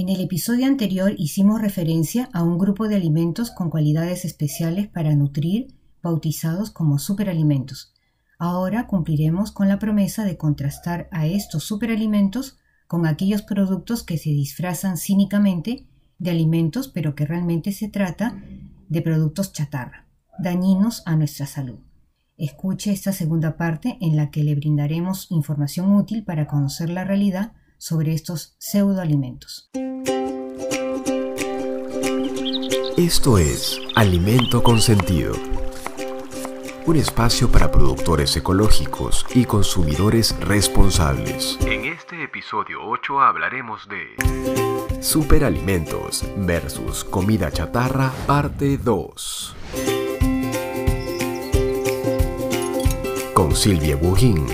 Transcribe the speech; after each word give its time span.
En 0.00 0.08
el 0.08 0.22
episodio 0.22 0.64
anterior 0.64 1.12
hicimos 1.18 1.60
referencia 1.60 2.30
a 2.32 2.42
un 2.42 2.56
grupo 2.56 2.88
de 2.88 2.96
alimentos 2.96 3.50
con 3.50 3.68
cualidades 3.68 4.24
especiales 4.24 4.88
para 4.88 5.14
nutrir, 5.14 5.74
bautizados 6.02 6.70
como 6.70 6.98
superalimentos. 6.98 7.92
Ahora 8.38 8.86
cumpliremos 8.86 9.52
con 9.52 9.68
la 9.68 9.78
promesa 9.78 10.24
de 10.24 10.38
contrastar 10.38 11.10
a 11.12 11.26
estos 11.26 11.64
superalimentos 11.64 12.56
con 12.86 13.04
aquellos 13.04 13.42
productos 13.42 14.02
que 14.02 14.16
se 14.16 14.30
disfrazan 14.30 14.96
cínicamente 14.96 15.86
de 16.18 16.30
alimentos, 16.30 16.88
pero 16.88 17.14
que 17.14 17.26
realmente 17.26 17.70
se 17.72 17.88
trata 17.88 18.42
de 18.88 19.02
productos 19.02 19.52
chatarra, 19.52 20.06
dañinos 20.38 21.02
a 21.04 21.14
nuestra 21.14 21.44
salud. 21.44 21.80
Escuche 22.38 22.90
esta 22.90 23.12
segunda 23.12 23.58
parte 23.58 23.98
en 24.00 24.16
la 24.16 24.30
que 24.30 24.44
le 24.44 24.54
brindaremos 24.54 25.30
información 25.30 25.92
útil 25.92 26.24
para 26.24 26.46
conocer 26.46 26.88
la 26.88 27.04
realidad 27.04 27.52
sobre 27.80 28.12
estos 28.12 28.54
pseudoalimentos. 28.58 29.70
Esto 32.98 33.38
es 33.38 33.78
Alimento 33.96 34.62
con 34.62 34.80
Sentido, 34.82 35.32
un 36.84 36.96
espacio 36.96 37.50
para 37.50 37.72
productores 37.72 38.36
ecológicos 38.36 39.24
y 39.34 39.46
consumidores 39.46 40.38
responsables. 40.40 41.58
En 41.62 41.86
este 41.86 42.22
episodio 42.22 42.86
8 42.86 43.20
hablaremos 43.20 43.88
de 43.88 45.02
superalimentos 45.02 46.22
versus 46.36 47.02
comida 47.02 47.50
chatarra 47.50 48.12
parte 48.26 48.76
2. 48.76 49.56
Con 53.32 53.56
Silvia 53.56 53.96
Bujín 53.96 54.44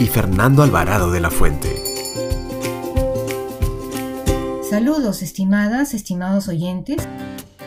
y 0.00 0.06
Fernando 0.06 0.62
Alvarado 0.62 1.10
de 1.10 1.20
la 1.20 1.30
Fuente. 1.30 1.93
Saludos 4.74 5.22
estimadas, 5.22 5.94
estimados 5.94 6.48
oyentes. 6.48 7.06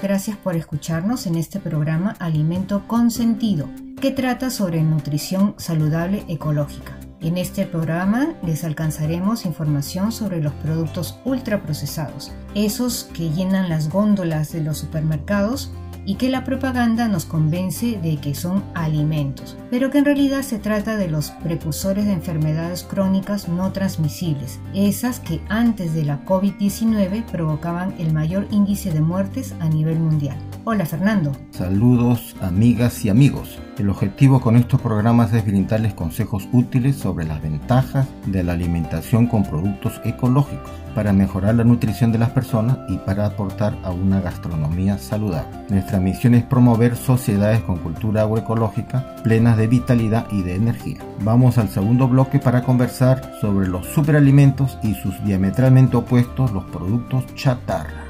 Gracias 0.04 0.36
por 0.36 0.58
escucharnos 0.58 1.26
en 1.26 1.36
este 1.36 1.58
programa 1.58 2.18
Alimento 2.20 2.86
con 2.86 3.12
Sentido, 3.12 3.70
que 4.02 4.12
trata 4.12 4.49
sobre 4.49 4.84
nutrición 4.84 5.55
saludable 5.58 6.26
ecológica. 6.27 6.99
En 7.22 7.38
este 7.38 7.66
programa 7.66 8.36
les 8.44 8.66
alcanzaremos 8.66 9.46
información 9.46 10.12
sobre 10.12 10.41
los 10.41 10.52
productos 10.55 11.18
ultraprocesados, 11.24 12.34
esos 12.55 13.05
que 13.14 13.30
llenan 13.30 13.70
las 13.70 13.90
góndolas 13.90 14.52
de 14.52 14.64
los 14.64 14.77
supermercados 14.77 15.71
y 16.08 16.16
que 16.16 16.30
la 16.30 16.46
propaganda 16.46 17.10
nos 17.10 17.26
convence 17.26 18.00
de 18.02 18.16
que 18.16 18.34
son 18.34 18.63
alimentos, 18.74 19.58
pero 19.70 19.91
que 19.91 19.98
en 19.98 20.05
realidad 20.05 20.41
se 20.41 20.58
trata 20.58 20.96
de 20.96 21.10
los 21.10 21.32
precursores 21.32 22.05
de 22.05 22.14
enfermedades 22.14 22.84
crónicas 22.84 23.49
no 23.49 23.74
transmisibles, 23.74 24.62
esas 24.74 25.20
que 25.20 25.41
antes 25.49 25.94
de 25.94 26.05
la 26.05 26.24
COVID-19 26.24 27.26
provocaban 27.26 27.94
el 27.99 28.14
mayor 28.14 28.48
índice 28.52 28.91
de 28.91 29.02
muertes 29.02 29.54
a 29.60 29.68
nivel 29.68 29.99
mundial. 29.99 30.38
Hola 30.70 30.85
Fernando. 30.85 31.32
Saludos 31.51 32.35
amigas 32.41 33.05
y 33.05 33.07
amigos. 33.07 33.57
El 33.77 33.90
objetivo 33.90 34.41
con 34.41 34.57
estos 34.57 34.82
programas 34.82 35.32
es 35.32 35.46
brindarles 35.46 35.93
consejos 35.93 36.49
útiles 36.51 36.98
sobre 36.98 37.26
las 37.26 37.41
ventajas 37.41 38.05
de 38.26 38.43
la 38.43 38.51
alimentación 38.51 39.27
con 39.27 39.43
productos 39.43 40.01
ecológicos 40.04 40.70
para 40.93 41.13
mejorar 41.13 41.55
la 41.55 41.63
nutrición 41.63 42.12
de 42.12 42.18
las 42.18 42.32
personas 42.32 42.79
y 42.90 42.98
para 42.98 43.27
aportar 43.27 43.77
a 43.82 43.91
una 43.91 44.20
gastronomía 44.20 44.98
saludable. 44.98 45.57
Nuestra 45.70 46.01
misión 46.01 46.35
es 46.35 46.43
promover 46.43 46.98
sociedades 46.98 47.62
con 47.62 47.77
cultura 47.77 48.24
agroecológica 48.24 49.15
plenas 49.24 49.55
de 49.55 49.68
vitalidad 49.68 50.27
y 50.31 50.41
de 50.41 50.55
energía. 50.55 50.99
Vamos 51.21 51.57
al 51.57 51.70
segundo 51.70 52.09
bloque 52.09 52.40
para 52.40 52.63
conversar 52.63 53.35
sobre 53.40 53.70
los 53.70 53.87
superalimentos 53.87 54.77
y 54.84 54.96
sus 54.96 55.24
diametralmente 55.24 55.96
opuestos 55.96 56.52
los 56.52 56.65
productos 56.65 57.24
chatarra. 57.35 58.07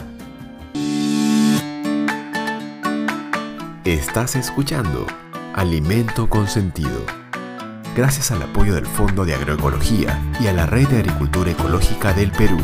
Estás 3.88 4.36
escuchando 4.36 5.08
Alimento 5.54 6.30
con 6.30 6.50
Sentido. 6.50 7.06
Gracias 7.96 8.32
al 8.32 8.42
apoyo 8.42 8.76
del 8.76 8.86
Fondo 8.86 9.24
de 9.24 9.34
Agroecología 9.34 10.22
y 10.42 10.48
a 10.48 10.52
la 10.52 10.66
Red 10.66 10.90
de 10.90 10.98
Agricultura 10.98 11.52
Ecológica 11.52 12.12
del 12.12 12.32
Perú. 12.32 12.58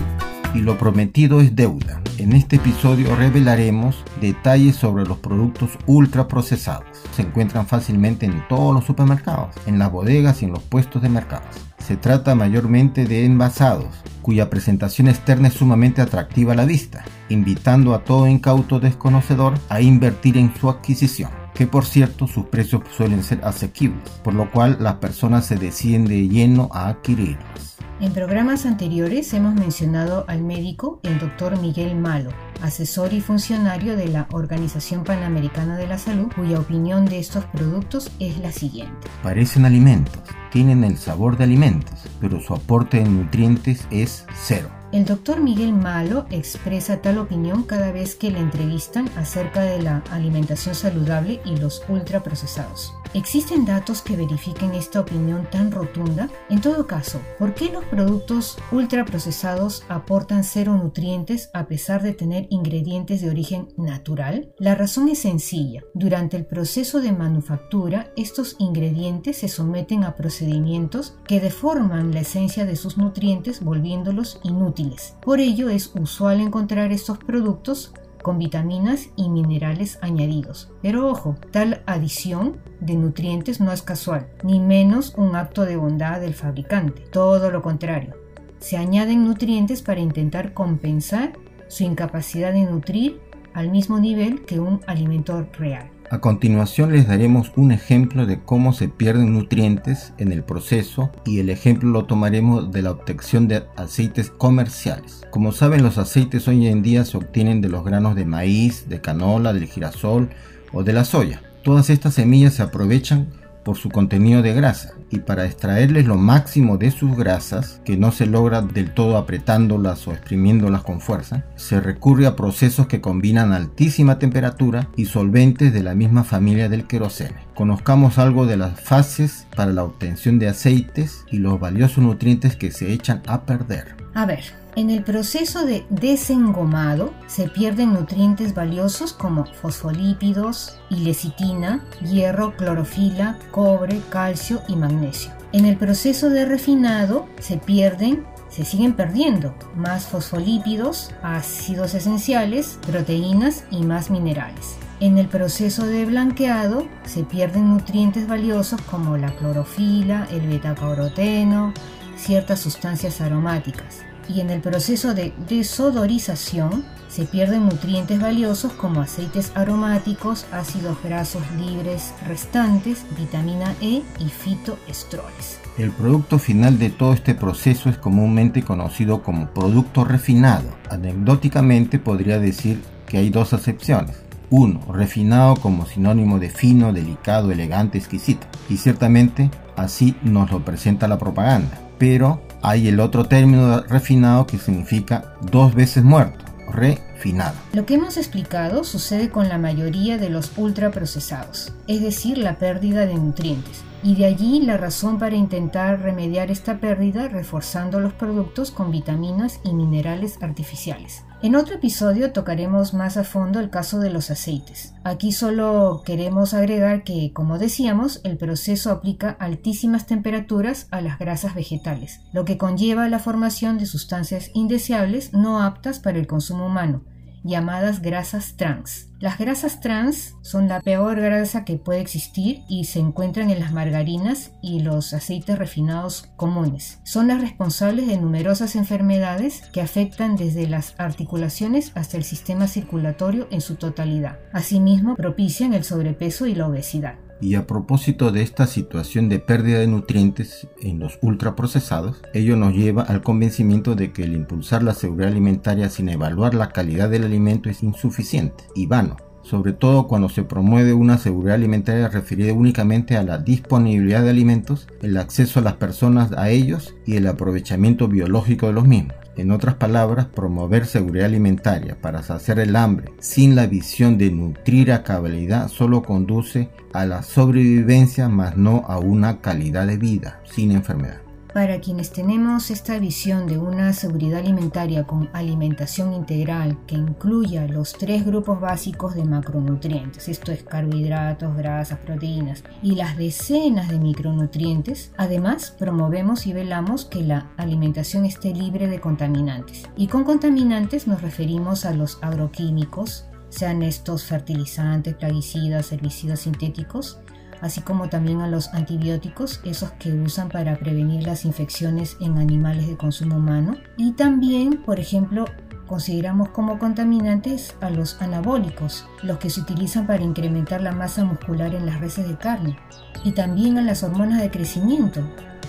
Y 0.53 0.59
lo 0.59 0.77
prometido 0.77 1.39
es 1.39 1.55
deuda. 1.55 2.01
En 2.17 2.33
este 2.33 2.57
episodio 2.57 3.15
revelaremos 3.15 4.03
detalles 4.19 4.75
sobre 4.75 5.05
los 5.05 5.19
productos 5.19 5.71
ultraprocesados. 5.85 6.89
Se 7.15 7.21
encuentran 7.21 7.67
fácilmente 7.67 8.25
en 8.25 8.45
todos 8.49 8.75
los 8.75 8.83
supermercados, 8.83 9.55
en 9.65 9.79
las 9.79 9.89
bodegas 9.93 10.41
y 10.41 10.45
en 10.45 10.51
los 10.51 10.63
puestos 10.63 11.01
de 11.01 11.07
mercados. 11.07 11.72
Se 11.85 11.97
trata 11.97 12.33
mayormente 12.33 13.05
de 13.05 13.25
envasados, 13.25 13.93
cuya 14.21 14.49
presentación 14.49 15.09
externa 15.09 15.49
es 15.49 15.55
sumamente 15.55 16.01
atractiva 16.01 16.53
a 16.53 16.55
la 16.55 16.65
vista, 16.65 17.03
invitando 17.27 17.93
a 17.93 18.03
todo 18.05 18.27
incauto 18.27 18.79
desconocedor 18.79 19.55
a 19.67 19.81
invertir 19.81 20.37
en 20.37 20.53
su 20.55 20.69
adquisición 20.69 21.29
que 21.53 21.67
por 21.67 21.85
cierto 21.85 22.27
sus 22.27 22.45
precios 22.45 22.81
suelen 22.95 23.23
ser 23.23 23.41
asequibles, 23.43 24.09
por 24.23 24.33
lo 24.33 24.49
cual 24.51 24.77
las 24.79 24.95
personas 24.95 25.45
se 25.45 25.55
deciden 25.55 26.05
de 26.05 26.27
lleno 26.27 26.69
a 26.73 26.87
adquirirlos. 26.87 27.72
En 28.03 28.11
programas 28.11 28.65
anteriores 28.65 29.33
hemos 29.33 29.55
mencionado 29.55 30.25
al 30.27 30.43
médico, 30.43 30.99
el 31.03 31.19
doctor 31.19 31.57
Miguel 31.61 31.95
Malo, 31.95 32.31
asesor 32.61 33.13
y 33.13 33.21
funcionario 33.21 33.95
de 33.95 34.09
la 34.09 34.27
Organización 34.33 35.05
Panamericana 35.05 35.77
de 35.77 35.87
la 35.87 35.97
Salud, 35.97 36.27
cuya 36.35 36.59
opinión 36.59 37.05
de 37.05 37.19
estos 37.19 37.45
productos 37.45 38.11
es 38.19 38.39
la 38.39 38.51
siguiente. 38.51 39.07
Parecen 39.23 39.63
alimentos, 39.63 40.21
tienen 40.51 40.83
el 40.83 40.97
sabor 40.97 41.37
de 41.37 41.45
alimentos, 41.45 41.97
pero 42.19 42.41
su 42.41 42.53
aporte 42.53 42.97
de 42.97 43.05
nutrientes 43.05 43.87
es 43.89 44.25
cero. 44.35 44.67
El 44.91 45.05
doctor 45.05 45.39
Miguel 45.39 45.71
Malo 45.71 46.25
expresa 46.29 47.01
tal 47.01 47.19
opinión 47.19 47.63
cada 47.63 47.93
vez 47.93 48.15
que 48.15 48.31
le 48.31 48.39
entrevistan 48.39 49.07
acerca 49.15 49.61
de 49.61 49.81
la 49.81 50.03
alimentación 50.11 50.75
saludable 50.75 51.39
y 51.45 51.55
los 51.55 51.81
ultraprocesados. 51.87 52.93
¿Existen 53.13 53.63
datos 53.63 54.01
que 54.01 54.15
verifiquen 54.15 54.73
esta 54.73 54.99
opinión 54.99 55.47
tan 55.51 55.71
rotunda? 55.71 56.29
En 56.49 56.61
todo 56.61 56.87
caso, 56.87 57.21
¿por 57.37 57.53
qué 57.53 57.69
los 57.69 57.85
productos 57.85 58.57
ultraprocesados 58.71 59.83
aportan 59.87 60.43
cero 60.43 60.75
nutrientes 60.75 61.51
a 61.53 61.67
pesar 61.67 62.01
de 62.01 62.13
tener 62.13 62.47
ingredientes 62.49 63.21
de 63.21 63.29
origen 63.29 63.67
natural? 63.77 64.51
La 64.57 64.73
razón 64.73 65.09
es 65.09 65.19
sencilla. 65.19 65.83
Durante 65.93 66.37
el 66.37 66.47
proceso 66.47 67.01
de 67.01 67.11
manufactura, 67.11 68.11
estos 68.17 68.55
ingredientes 68.57 69.37
se 69.37 69.47
someten 69.47 70.05
a 70.05 70.15
procedimientos 70.15 71.15
que 71.27 71.39
deforman 71.39 72.15
la 72.15 72.21
esencia 72.21 72.65
de 72.65 72.75
sus 72.75 72.97
nutrientes 72.97 73.63
volviéndolos 73.63 74.39
inútiles. 74.41 75.15
Por 75.21 75.39
ello 75.39 75.69
es 75.69 75.91
usual 75.93 76.41
encontrar 76.41 76.91
estos 76.91 77.19
productos 77.19 77.93
con 78.23 78.39
vitaminas 78.39 79.09
y 79.15 79.29
minerales 79.29 79.99
añadidos. 80.01 80.71
Pero 80.81 81.07
ojo, 81.07 81.35
tal 81.51 81.83
adición 81.85 82.57
de 82.79 82.95
nutrientes 82.95 83.61
no 83.61 83.71
es 83.71 83.83
casual, 83.83 84.27
ni 84.43 84.59
menos 84.59 85.13
un 85.15 85.35
acto 85.35 85.65
de 85.65 85.75
bondad 85.75 86.19
del 86.19 86.33
fabricante. 86.33 87.03
Todo 87.11 87.51
lo 87.51 87.61
contrario. 87.61 88.15
Se 88.57 88.77
añaden 88.77 89.25
nutrientes 89.25 89.83
para 89.83 89.99
intentar 89.99 90.53
compensar 90.53 91.33
su 91.67 91.83
incapacidad 91.83 92.53
de 92.53 92.63
nutrir 92.63 93.21
al 93.53 93.69
mismo 93.69 93.99
nivel 93.99 94.45
que 94.45 94.59
un 94.59 94.81
alimento 94.87 95.45
real. 95.59 95.91
A 96.13 96.21
continuación 96.21 96.91
les 96.91 97.07
daremos 97.07 97.51
un 97.55 97.71
ejemplo 97.71 98.27
de 98.27 98.39
cómo 98.39 98.73
se 98.73 98.87
pierden 98.87 99.33
nutrientes 99.33 100.13
en 100.19 100.31
el 100.31 100.43
proceso 100.43 101.09
y 101.25 101.39
el 101.39 101.49
ejemplo 101.49 101.89
lo 101.89 102.05
tomaremos 102.05 102.71
de 102.71 102.83
la 102.83 102.91
obtención 102.91 103.47
de 103.47 103.63
aceites 103.77 104.29
comerciales. 104.29 105.23
Como 105.31 105.51
saben 105.51 105.81
los 105.81 105.97
aceites 105.97 106.47
hoy 106.47 106.67
en 106.67 106.83
día 106.83 107.03
se 107.03 107.17
obtienen 107.17 107.61
de 107.61 107.69
los 107.69 107.83
granos 107.83 108.13
de 108.13 108.25
maíz, 108.25 108.87
de 108.89 109.01
canola, 109.01 109.53
del 109.53 109.65
girasol 109.65 110.29
o 110.71 110.83
de 110.83 110.93
la 110.93 111.03
soya. 111.03 111.41
Todas 111.63 111.89
estas 111.89 112.13
semillas 112.13 112.53
se 112.53 112.61
aprovechan 112.61 113.29
por 113.65 113.77
su 113.77 113.89
contenido 113.89 114.43
de 114.43 114.53
grasa 114.53 114.93
y 115.13 115.19
para 115.19 115.45
extraerles 115.45 116.07
lo 116.07 116.15
máximo 116.15 116.77
de 116.77 116.89
sus 116.89 117.15
grasas, 117.15 117.79
que 117.85 117.97
no 117.97 118.11
se 118.11 118.25
logra 118.25 118.63
del 118.63 118.91
todo 118.93 119.17
apretándolas 119.17 120.07
o 120.07 120.11
exprimiéndolas 120.11 120.81
con 120.81 121.01
fuerza, 121.01 121.45
se 121.55 121.79
recurre 121.79 122.25
a 122.25 122.35
procesos 122.35 122.87
que 122.87 122.99
combinan 122.99 123.53
altísima 123.53 124.17
temperatura 124.17 124.89
y 124.97 125.05
solventes 125.05 125.71
de 125.71 125.83
la 125.83 125.93
misma 125.93 126.23
familia 126.23 126.67
del 126.67 126.87
querosene. 126.87 127.45
Conozcamos 127.53 128.17
algo 128.17 128.47
de 128.47 128.57
las 128.57 128.79
fases 128.79 129.45
para 129.55 129.71
la 129.71 129.83
obtención 129.83 130.39
de 130.39 130.47
aceites 130.47 131.25
y 131.29 131.37
los 131.37 131.59
valiosos 131.59 132.03
nutrientes 132.03 132.55
que 132.55 132.71
se 132.71 132.91
echan 132.91 133.21
a 133.27 133.43
perder. 133.43 133.95
A 134.15 134.25
ver, 134.25 134.62
en 134.75 134.89
el 134.89 135.03
proceso 135.03 135.65
de 135.65 135.85
desengomado 135.89 137.13
se 137.27 137.47
pierden 137.47 137.93
nutrientes 137.93 138.55
valiosos 138.55 139.13
como 139.13 139.45
fosfolípidos 139.45 140.77
y 140.89 140.97
lecitina, 140.97 141.83
hierro, 142.01 142.55
clorofila, 142.55 143.37
cobre, 143.51 144.01
calcio 144.09 144.61
y 144.67 144.75
magnesio. 144.75 145.31
En 145.51 145.65
el 145.65 145.77
proceso 145.77 146.29
de 146.29 146.45
refinado 146.45 147.27
se 147.39 147.57
pierden 147.57 148.25
se 148.49 148.65
siguen 148.65 148.93
perdiendo 148.93 149.55
más 149.75 150.05
fosfolípidos, 150.05 151.09
ácidos 151.23 151.95
esenciales, 151.95 152.77
proteínas 152.85 153.63
y 153.71 153.81
más 153.81 154.11
minerales. 154.11 154.75
En 154.99 155.17
el 155.17 155.27
proceso 155.27 155.87
de 155.87 156.05
blanqueado 156.05 156.87
se 157.03 157.23
pierden 157.23 157.71
nutrientes 157.71 158.27
valiosos 158.27 158.79
como 158.83 159.17
la 159.17 159.35
clorofila, 159.35 160.27
el 160.29 160.47
betacaroteno, 160.47 161.73
ciertas 162.15 162.59
sustancias 162.59 163.21
aromáticas 163.21 164.03
y 164.29 164.41
en 164.41 164.49
el 164.49 164.61
proceso 164.61 165.13
de 165.13 165.33
desodorización 165.47 166.83
se 167.09 167.25
pierden 167.25 167.65
nutrientes 167.65 168.19
valiosos 168.19 168.71
como 168.73 169.01
aceites 169.01 169.51
aromáticos, 169.53 170.45
ácidos 170.51 170.97
grasos 171.03 171.43
libres 171.57 172.11
restantes, 172.27 173.05
vitamina 173.17 173.75
E 173.81 174.01
y 174.19 174.29
fitoestroles. 174.29 175.59
El 175.77 175.91
producto 175.91 176.39
final 176.39 176.79
de 176.79 176.89
todo 176.89 177.13
este 177.13 177.35
proceso 177.35 177.89
es 177.89 177.97
comúnmente 177.97 178.63
conocido 178.63 179.21
como 179.21 179.49
producto 179.49 180.05
refinado. 180.05 180.69
Anecdóticamente 180.89 181.99
podría 181.99 182.39
decir 182.39 182.81
que 183.07 183.17
hay 183.17 183.29
dos 183.29 183.53
acepciones. 183.53 184.23
Uno, 184.49 184.81
refinado 184.91 185.55
como 185.55 185.85
sinónimo 185.87 186.37
de 186.37 186.49
fino, 186.49 186.93
delicado, 186.93 187.51
elegante, 187.51 187.97
exquisito. 187.97 188.45
Y 188.69 188.77
ciertamente 188.77 189.49
así 189.75 190.15
nos 190.23 190.51
lo 190.51 190.63
presenta 190.63 191.07
la 191.07 191.17
propaganda. 191.17 191.79
Pero 191.97 192.41
hay 192.63 192.87
el 192.87 192.99
otro 193.01 193.25
término 193.25 193.81
refinado 193.81 194.47
que 194.47 194.57
significa 194.57 195.35
dos 195.41 195.75
veces 195.75 196.03
muerto 196.03 196.45
refinado. 196.71 197.55
Lo 197.73 197.85
que 197.85 197.95
hemos 197.95 198.17
explicado 198.17 198.83
sucede 198.83 199.29
con 199.29 199.49
la 199.49 199.57
mayoría 199.57 200.17
de 200.17 200.29
los 200.29 200.57
ultraprocesados, 200.57 201.73
es 201.87 202.01
decir, 202.01 202.37
la 202.37 202.57
pérdida 202.57 203.05
de 203.05 203.15
nutrientes. 203.15 203.83
Y 204.01 204.15
de 204.15 204.25
allí 204.25 204.61
la 204.61 204.77
razón 204.77 205.19
para 205.19 205.35
intentar 205.35 206.01
remediar 206.01 206.51
esta 206.51 206.79
pérdida 206.79 207.27
reforzando 207.29 207.99
los 207.99 208.13
productos 208.13 208.71
con 208.71 208.91
vitaminas 208.91 209.59
y 209.63 209.73
minerales 209.73 210.41
artificiales. 210.41 211.23
En 211.43 211.57
otro 211.57 211.75
episodio 211.75 212.31
tocaremos 212.31 212.93
más 212.93 213.17
a 213.17 213.25
fondo 213.25 213.59
el 213.59 213.69
caso 213.69 213.99
de 213.99 214.09
los 214.09 214.31
aceites. 214.31 214.93
Aquí 215.03 215.33
solo 215.33 216.01
queremos 216.05 216.53
agregar 216.53 217.03
que, 217.03 217.33
como 217.33 217.59
decíamos, 217.59 218.21
el 218.23 218.37
proceso 218.37 218.91
aplica 218.91 219.31
altísimas 219.31 220.05
temperaturas 220.05 220.87
a 220.89 221.01
las 221.01 221.19
grasas 221.19 221.53
vegetales, 221.53 222.21
lo 222.31 222.45
que 222.45 222.57
conlleva 222.57 223.09
la 223.09 223.19
formación 223.19 223.77
de 223.77 223.87
sustancias 223.87 224.51
indeseables 224.53 225.33
no 225.33 225.61
aptas 225.61 225.99
para 225.99 226.17
el 226.17 226.27
consumo 226.27 226.67
humano, 226.67 227.03
llamadas 227.43 228.01
grasas 228.01 228.55
trans. 228.57 229.09
Las 229.19 229.37
grasas 229.37 229.79
trans 229.79 230.35
son 230.41 230.67
la 230.67 230.81
peor 230.81 231.21
grasa 231.21 231.63
que 231.63 231.77
puede 231.77 232.01
existir 232.01 232.63
y 232.67 232.85
se 232.85 232.99
encuentran 232.99 233.49
en 233.51 233.59
las 233.59 233.71
margarinas 233.71 234.51
y 234.61 234.81
los 234.81 235.13
aceites 235.13 235.57
refinados 235.57 236.29
comunes. 236.35 236.99
Son 237.05 237.27
las 237.27 237.39
responsables 237.39 238.07
de 238.07 238.17
numerosas 238.17 238.75
enfermedades 238.75 239.61
que 239.71 239.81
afectan 239.81 240.35
desde 240.35 240.67
las 240.67 240.95
articulaciones 240.97 241.91
hasta 241.95 242.17
el 242.17 242.25
sistema 242.25 242.67
circulatorio 242.67 243.47
en 243.49 243.61
su 243.61 243.75
totalidad. 243.75 244.39
Asimismo, 244.51 245.15
propician 245.15 245.73
el 245.73 245.85
sobrepeso 245.85 246.45
y 246.47 246.55
la 246.55 246.67
obesidad. 246.67 247.15
Y 247.41 247.55
a 247.55 247.67
propósito 247.67 248.31
de 248.31 248.41
esta 248.41 248.67
situación 248.67 249.27
de 249.27 249.39
pérdida 249.39 249.79
de 249.79 249.87
nutrientes 249.87 250.67
en 250.81 250.99
los 250.99 251.19
ultraprocesados, 251.21 252.21
ello 252.33 252.55
nos 252.55 252.73
lleva 252.73 253.03
al 253.03 253.21
convencimiento 253.21 253.95
de 253.95 254.13
que 254.13 254.23
el 254.23 254.33
impulsar 254.33 254.83
la 254.83 254.93
seguridad 254.93 255.31
alimentaria 255.31 255.89
sin 255.89 256.09
evaluar 256.09 256.53
la 256.53 256.69
calidad 256.69 257.09
del 257.09 257.25
alimento 257.25 257.69
es 257.69 257.83
insuficiente 257.83 258.63
y 258.75 258.85
vano, 258.85 259.17
sobre 259.41 259.73
todo 259.73 260.07
cuando 260.07 260.29
se 260.29 260.43
promueve 260.43 260.93
una 260.93 261.17
seguridad 261.17 261.55
alimentaria 261.55 262.07
referida 262.07 262.53
únicamente 262.53 263.17
a 263.17 263.23
la 263.23 263.39
disponibilidad 263.39 264.23
de 264.23 264.29
alimentos, 264.29 264.87
el 265.01 265.17
acceso 265.17 265.59
a 265.59 265.63
las 265.63 265.73
personas 265.73 266.31
a 266.31 266.49
ellos 266.49 266.95
y 267.05 267.17
el 267.17 267.27
aprovechamiento 267.27 268.07
biológico 268.07 268.67
de 268.67 268.73
los 268.73 268.87
mismos. 268.87 269.22
En 269.35 269.51
otras 269.51 269.75
palabras, 269.75 270.27
promover 270.27 270.85
seguridad 270.85 271.25
alimentaria 271.25 271.97
para 271.99 272.21
saciar 272.21 272.59
el 272.59 272.75
hambre 272.75 273.11
sin 273.19 273.55
la 273.55 273.65
visión 273.65 274.17
de 274.17 274.29
nutrir 274.29 274.91
a 274.91 275.03
cabalidad 275.03 275.69
solo 275.69 276.03
conduce 276.03 276.69
a 276.93 277.05
la 277.05 277.23
sobrevivencia 277.23 278.29
más 278.29 278.57
no 278.57 278.85
a 278.87 278.99
una 278.99 279.41
calidad 279.41 279.87
de 279.87 279.97
vida 279.97 280.39
sin 280.45 280.71
enfermedad. 280.71 281.22
Para 281.53 281.79
quienes 281.79 282.11
tenemos 282.11 282.71
esta 282.71 282.97
visión 282.97 283.45
de 283.45 283.59
una 283.59 283.93
seguridad 283.93 284.39
alimentaria 284.39 285.03
con 285.03 285.29
alimentación 285.33 286.11
integral 286.11 286.79
que 286.87 286.95
incluya 286.95 287.67
los 287.67 287.93
tres 287.93 288.25
grupos 288.25 288.59
básicos 288.59 289.13
de 289.13 289.23
macronutrientes, 289.23 290.29
esto 290.29 290.51
es 290.51 290.63
carbohidratos, 290.63 291.55
grasas, 291.55 291.99
proteínas 291.99 292.63
y 292.81 292.95
las 292.95 293.17
decenas 293.17 293.89
de 293.89 293.99
micronutrientes, 293.99 295.11
además 295.15 295.75
promovemos 295.77 296.47
y 296.47 296.53
velamos 296.53 297.05
que 297.05 297.21
la 297.21 297.51
alimentación 297.57 298.25
esté 298.25 298.51
libre 298.51 298.87
de 298.87 298.99
contaminantes. 298.99 299.83
Y 299.95 300.07
con 300.07 300.23
contaminantes 300.23 301.05
nos 301.05 301.21
referimos 301.21 301.85
a 301.85 301.93
los 301.93 302.17
agroquímicos, 302.23 303.25
sean 303.49 303.83
estos 303.83 304.23
fertilizantes, 304.23 305.13
plaguicidas, 305.13 305.91
herbicidas 305.91 306.39
sintéticos, 306.39 307.19
así 307.63 307.79
como 307.79 308.09
también 308.09 308.41
a 308.41 308.47
los 308.47 308.73
antibióticos, 308.73 309.61
esos 309.63 309.91
que 309.91 310.11
usan 310.11 310.49
para 310.49 310.77
prevenir 310.77 311.23
las 311.23 311.45
infecciones 311.45 312.17
en 312.19 312.37
animales 312.37 312.87
de 312.87 312.97
consumo 312.97 313.37
humano. 313.37 313.77
Y 313.95 314.11
también, 314.11 314.83
por 314.83 314.99
ejemplo, 314.99 315.45
consideramos 315.87 316.49
como 316.49 316.77
contaminantes 316.77 317.73
a 317.79 317.89
los 317.89 318.21
anabólicos, 318.21 319.07
los 319.23 319.37
que 319.37 319.49
se 319.49 319.61
utilizan 319.61 320.05
para 320.05 320.23
incrementar 320.23 320.81
la 320.81 320.91
masa 320.91 321.23
muscular 321.23 321.73
en 321.73 321.85
las 321.85 322.01
reses 322.01 322.27
de 322.27 322.37
carne, 322.37 322.77
y 323.23 323.31
también 323.31 323.77
a 323.77 323.81
las 323.81 324.03
hormonas 324.03 324.41
de 324.41 324.51
crecimiento, 324.51 325.21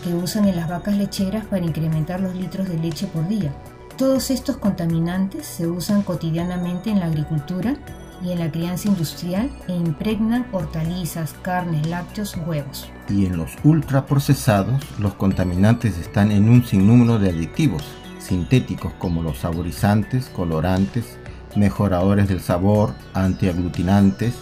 que 0.02 0.12
usan 0.14 0.48
en 0.48 0.56
las 0.56 0.68
vacas 0.68 0.96
lecheras 0.96 1.46
para 1.46 1.64
incrementar 1.64 2.20
los 2.20 2.34
litros 2.34 2.68
de 2.68 2.76
leche 2.76 3.06
por 3.06 3.28
día. 3.28 3.54
Todos 3.96 4.32
estos 4.32 4.56
contaminantes 4.56 5.46
se 5.46 5.68
usan 5.68 6.02
cotidianamente 6.02 6.90
en 6.90 6.98
la 6.98 7.06
agricultura 7.06 7.76
y 8.22 8.32
en 8.32 8.38
la 8.38 8.50
crianza 8.50 8.88
industrial 8.88 9.50
e 9.68 9.74
impregnan 9.74 10.46
hortalizas, 10.52 11.34
carnes, 11.42 11.86
lácteos, 11.86 12.36
huevos. 12.46 12.88
Y 13.08 13.26
en 13.26 13.36
los 13.36 13.52
ultraprocesados, 13.64 14.82
los 14.98 15.14
contaminantes 15.14 15.98
están 15.98 16.32
en 16.32 16.48
un 16.48 16.64
sinnúmero 16.64 17.18
de 17.18 17.30
aditivos 17.30 17.82
sintéticos 18.24 18.92
como 18.98 19.22
los 19.22 19.38
saborizantes, 19.38 20.26
colorantes, 20.26 21.18
mejoradores 21.56 22.28
del 22.28 22.40
sabor, 22.40 22.94
antiaglutinantes, 23.12 24.34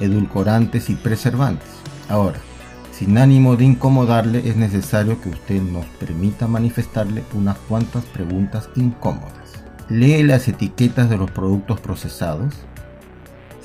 edulcorantes 0.00 0.90
y 0.90 0.94
preservantes. 0.96 1.68
Ahora, 2.08 2.38
sin 2.92 3.16
ánimo 3.16 3.56
de 3.56 3.64
incomodarle, 3.64 4.48
es 4.48 4.56
necesario 4.56 5.20
que 5.20 5.28
usted 5.28 5.62
nos 5.62 5.86
permita 5.86 6.46
manifestarle 6.48 7.24
unas 7.34 7.56
cuantas 7.56 8.04
preguntas 8.06 8.68
incómodas. 8.74 9.32
Lee 9.88 10.22
las 10.22 10.48
etiquetas 10.48 11.08
de 11.08 11.16
los 11.16 11.30
productos 11.30 11.80
procesados, 11.80 12.54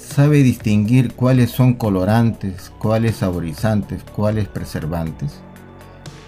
sabe 0.04 0.44
distinguir 0.44 1.14
cuáles 1.14 1.50
son 1.50 1.74
colorantes, 1.74 2.72
cuáles 2.78 3.18
saborizantes, 3.18 4.04
cuáles 4.04 4.48
preservantes. 4.48 5.40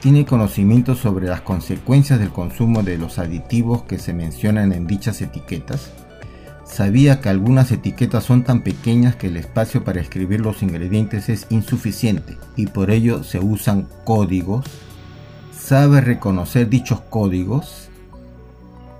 Tiene 0.01 0.25
conocimiento 0.25 0.95
sobre 0.95 1.27
las 1.27 1.42
consecuencias 1.42 2.19
del 2.19 2.30
consumo 2.30 2.83
de 2.83 2.98
los 2.98 3.19
aditivos 3.19 3.83
que 3.83 4.00
se 4.00 4.13
mencionan 4.13 4.72
en 4.72 4.88
dichas 4.88 5.22
etiquetas. 5.22 5.92
Sabía 6.63 7.22
que 7.22 7.30
algunas 7.30 7.72
etiquetas 7.72 8.24
son 8.24 8.44
tan 8.44 8.62
pequeñas 8.62 9.15
que 9.15 9.27
el 9.27 9.38
espacio 9.38 9.84
para 9.84 10.01
escribir 10.01 10.41
los 10.41 10.63
ingredientes 10.63 11.29
es 11.29 11.46
insuficiente 11.50 12.38
y 12.55 12.67
por 12.67 12.91
ello 12.91 13.24
se 13.24 13.39
usan 13.39 13.88
códigos. 14.03 14.65
Sabe 15.51 16.01
reconocer 16.01 16.70
dichos 16.70 17.01
códigos. 17.01 17.89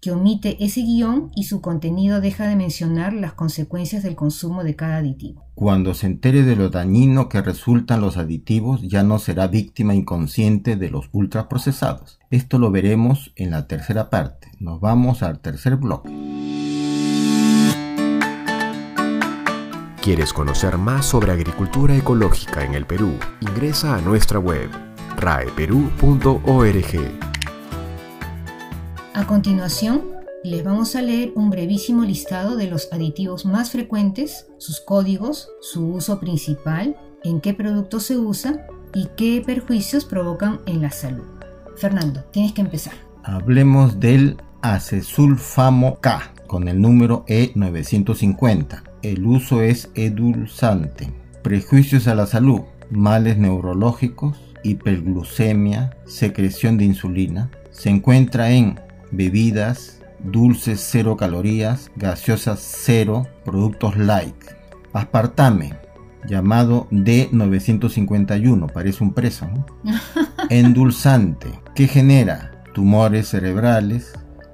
que 0.06 0.12
omite 0.12 0.56
ese 0.64 0.82
guion 0.82 1.32
y 1.34 1.44
su 1.44 1.60
contenido 1.60 2.20
deja 2.20 2.46
de 2.46 2.54
mencionar 2.54 3.12
las 3.12 3.32
consecuencias 3.32 4.04
del 4.04 4.14
consumo 4.14 4.62
de 4.62 4.76
cada 4.76 4.98
aditivo. 4.98 5.42
Cuando 5.56 5.94
se 5.94 6.06
entere 6.06 6.44
de 6.44 6.54
lo 6.54 6.68
dañino 6.68 7.28
que 7.28 7.42
resultan 7.42 8.00
los 8.00 8.16
aditivos, 8.16 8.82
ya 8.82 9.02
no 9.02 9.18
será 9.18 9.48
víctima 9.48 9.96
inconsciente 9.96 10.76
de 10.76 10.90
los 10.90 11.08
ultraprocesados. 11.10 12.20
Esto 12.30 12.60
lo 12.60 12.70
veremos 12.70 13.32
en 13.34 13.50
la 13.50 13.66
tercera 13.66 14.08
parte. 14.08 14.52
Nos 14.60 14.80
vamos 14.80 15.25
al 15.25 15.40
tercer 15.40 15.75
bloque. 15.75 16.08
¿Quieres 20.00 20.32
conocer 20.32 20.78
más 20.78 21.04
sobre 21.04 21.32
agricultura 21.32 21.96
ecológica 21.96 22.64
en 22.64 22.75
el 22.75 22.86
Perú? 22.86 23.14
Ingresa 23.40 23.96
a 23.96 24.00
nuestra 24.00 24.38
web 24.38 24.70
raeperú.org. 25.16 26.06
A 29.16 29.26
continuación, 29.26 30.02
les 30.44 30.62
vamos 30.62 30.94
a 30.94 31.00
leer 31.00 31.32
un 31.37 31.49
brevísimo 31.49 32.04
listado 32.04 32.54
de 32.54 32.66
los 32.66 32.92
aditivos 32.92 33.46
más 33.46 33.70
frecuentes, 33.70 34.46
sus 34.58 34.82
códigos, 34.82 35.49
su 35.62 35.87
uso 35.87 36.20
principal, 36.20 36.99
en 37.25 37.40
qué 37.40 37.54
productos 37.54 38.02
se 38.02 38.18
usa 38.18 38.66
y 38.92 39.08
qué 39.16 39.42
perjuicios 39.44 40.04
provocan 40.04 40.61
en 40.66 40.82
la 40.82 40.90
salud. 40.90 41.25
Fernando, 41.78 42.25
tienes 42.30 42.52
que 42.52 42.61
empezar. 42.61 42.92
Hablemos 43.25 44.00
del 44.00 44.37
acesulfamo 44.61 45.99
K 46.02 46.35
con 46.46 46.68
el 46.68 46.78
número 46.78 47.25
E950. 47.26 48.82
El 49.00 49.25
uso 49.25 49.62
es 49.62 49.90
edulzante. 49.94 51.11
Prejuicios 51.42 52.06
a 52.06 52.14
la 52.14 52.26
salud, 52.26 52.61
males 52.90 53.38
neurológicos, 53.38 54.37
hiperglucemia, 54.62 55.96
secreción 56.04 56.76
de 56.76 56.85
insulina. 56.85 57.50
Se 57.70 57.88
encuentra 57.88 58.50
en 58.50 58.85
bebidas, 59.16 60.00
dulces 60.20 60.87
cero 60.90 61.16
calorías, 61.16 61.90
gaseosas 61.96 62.61
cero, 62.61 63.26
productos 63.44 63.96
light. 63.96 64.37
Aspartame, 64.92 65.75
llamado 66.26 66.88
D951, 66.90 68.73
parece 68.73 69.04
un 69.04 69.12
preso. 69.12 69.46
Endulzante, 70.50 71.61
que 71.75 71.88
genera 71.88 72.62
tumores 72.73 73.28
cerebrales, 73.28 74.12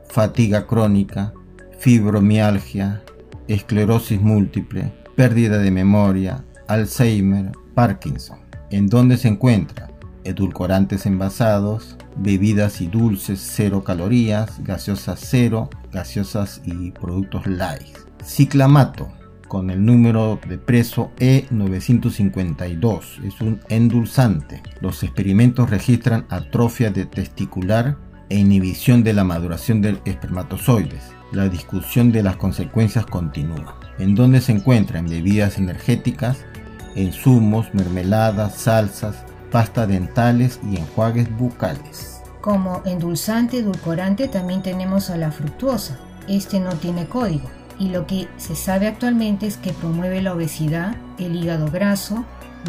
fatiga 0.08 0.66
crónica, 0.66 1.32
fibromialgia, 1.78 3.02
esclerosis 3.48 4.20
múltiple, 4.20 4.92
pérdida 5.16 5.58
de 5.58 5.70
memoria, 5.70 6.44
Alzheimer, 6.68 7.52
Parkinson. 7.74 8.38
¿En 8.70 8.88
dónde 8.88 9.16
se 9.16 9.28
encuentra? 9.28 9.91
Edulcorantes 10.24 11.06
envasados, 11.06 11.96
bebidas 12.16 12.80
y 12.80 12.86
dulces 12.86 13.40
cero 13.40 13.82
calorías, 13.84 14.62
gaseosas 14.62 15.20
cero, 15.22 15.68
gaseosas 15.92 16.62
y 16.64 16.92
productos 16.92 17.46
light. 17.46 17.96
Ciclamato, 18.24 19.10
con 19.52 19.68
el 19.68 19.84
número 19.84 20.40
de 20.48 20.56
preso 20.56 21.12
E952. 21.18 23.22
Es 23.22 23.38
un 23.42 23.60
endulzante. 23.68 24.62
Los 24.80 25.02
experimentos 25.02 25.68
registran 25.68 26.24
atrofia 26.30 26.90
de 26.90 27.04
testicular 27.04 27.98
e 28.30 28.38
inhibición 28.38 29.04
de 29.04 29.12
la 29.12 29.24
maduración 29.24 29.82
del 29.82 30.00
espermatozoides. 30.06 31.02
La 31.32 31.50
discusión 31.50 32.12
de 32.12 32.22
las 32.22 32.36
consecuencias 32.36 33.04
continúa. 33.04 33.78
¿En 33.98 34.14
dónde 34.14 34.40
se 34.40 34.52
encuentran 34.52 35.06
bebidas 35.06 35.58
energéticas, 35.58 36.46
en 36.94 37.12
zumos, 37.12 37.74
mermeladas, 37.74 38.54
salsas, 38.54 39.16
pasta 39.52 39.86
dentales 39.86 40.58
y 40.68 40.78
enjuagues 40.78 41.30
bucales? 41.36 42.22
Como 42.40 42.82
endulzante 42.84 43.58
edulcorante 43.58 44.26
también 44.26 44.62
tenemos 44.62 45.10
a 45.10 45.16
la 45.16 45.30
fructuosa. 45.30 45.98
Este 46.26 46.58
no 46.58 46.70
tiene 46.74 47.06
código 47.06 47.48
y 47.78 47.88
lo 47.90 48.06
que 48.06 48.28
se 48.36 48.56
sabe 48.56 48.88
actualmente 48.88 49.46
es 49.46 49.56
que 49.56 49.72
promueve 49.72 50.22
la 50.22 50.32
obesidad, 50.32 50.96
el 51.18 51.36
hígado 51.36 51.70
graso, 51.70 52.24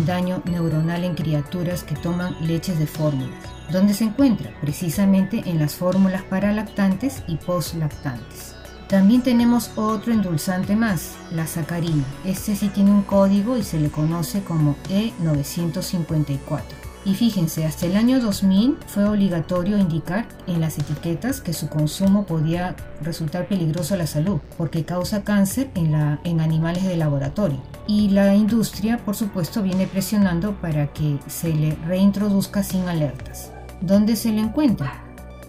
daño 0.06 0.42
neuronal 0.46 1.04
en 1.04 1.16
criaturas 1.16 1.84
que 1.84 1.96
toman 1.96 2.36
leches 2.48 2.78
de 2.78 2.88
fórmulas. 2.88 3.34
¿Dónde 3.72 3.94
se 3.94 4.04
encuentra? 4.04 4.52
Precisamente 4.62 5.44
en 5.46 5.60
las 5.60 5.76
fórmulas 5.76 6.22
para 6.24 6.52
lactantes 6.52 7.24
y 7.28 7.38
post-lactantes. 7.38 8.56
También 8.88 9.22
tenemos 9.22 9.72
otro 9.76 10.14
endulzante 10.14 10.76
más, 10.76 11.14
la 11.32 11.48
sacarina. 11.48 12.04
Este 12.26 12.56
sí 12.56 12.70
tiene 12.70 12.92
un 12.92 13.04
código 13.04 13.58
y 13.58 13.64
se 13.64 13.80
le 13.80 13.90
conoce 13.90 14.44
como 14.44 14.76
E954. 14.90 16.62
Y 17.06 17.16
fíjense, 17.16 17.66
hasta 17.66 17.86
el 17.86 17.98
año 17.98 18.22
2000 18.22 18.78
fue 18.88 19.04
obligatorio 19.04 19.78
indicar 19.78 20.26
en 20.48 20.62
las 20.62 20.78
etiquetas 20.78 21.42
que 21.42 21.52
su 21.52 21.68
consumo 21.68 22.26
podía 22.26 22.76
resultar 23.02 23.48
peligroso 23.48 23.96
a 23.96 23.98
la 23.98 24.08
salud 24.08 24.40
porque 24.58 24.86
causa 24.86 25.24
cáncer 25.24 25.70
en, 25.76 25.94
en 26.24 26.40
animales 26.40 26.84
de 26.86 26.96
laboratorio. 26.96 27.60
Y 27.88 28.10
la 28.10 28.34
industria, 28.36 29.00
por 29.04 29.16
supuesto, 29.18 29.62
viene 29.62 29.86
presionando 29.86 30.54
para 30.62 30.94
que 30.94 31.20
se 31.28 31.54
le 31.54 31.76
reintroduzca 31.88 32.64
sin 32.64 32.88
alertas. 32.88 33.52
¿Dónde 33.82 34.16
se 34.16 34.32
le 34.32 34.40
encuentra? 34.40 35.04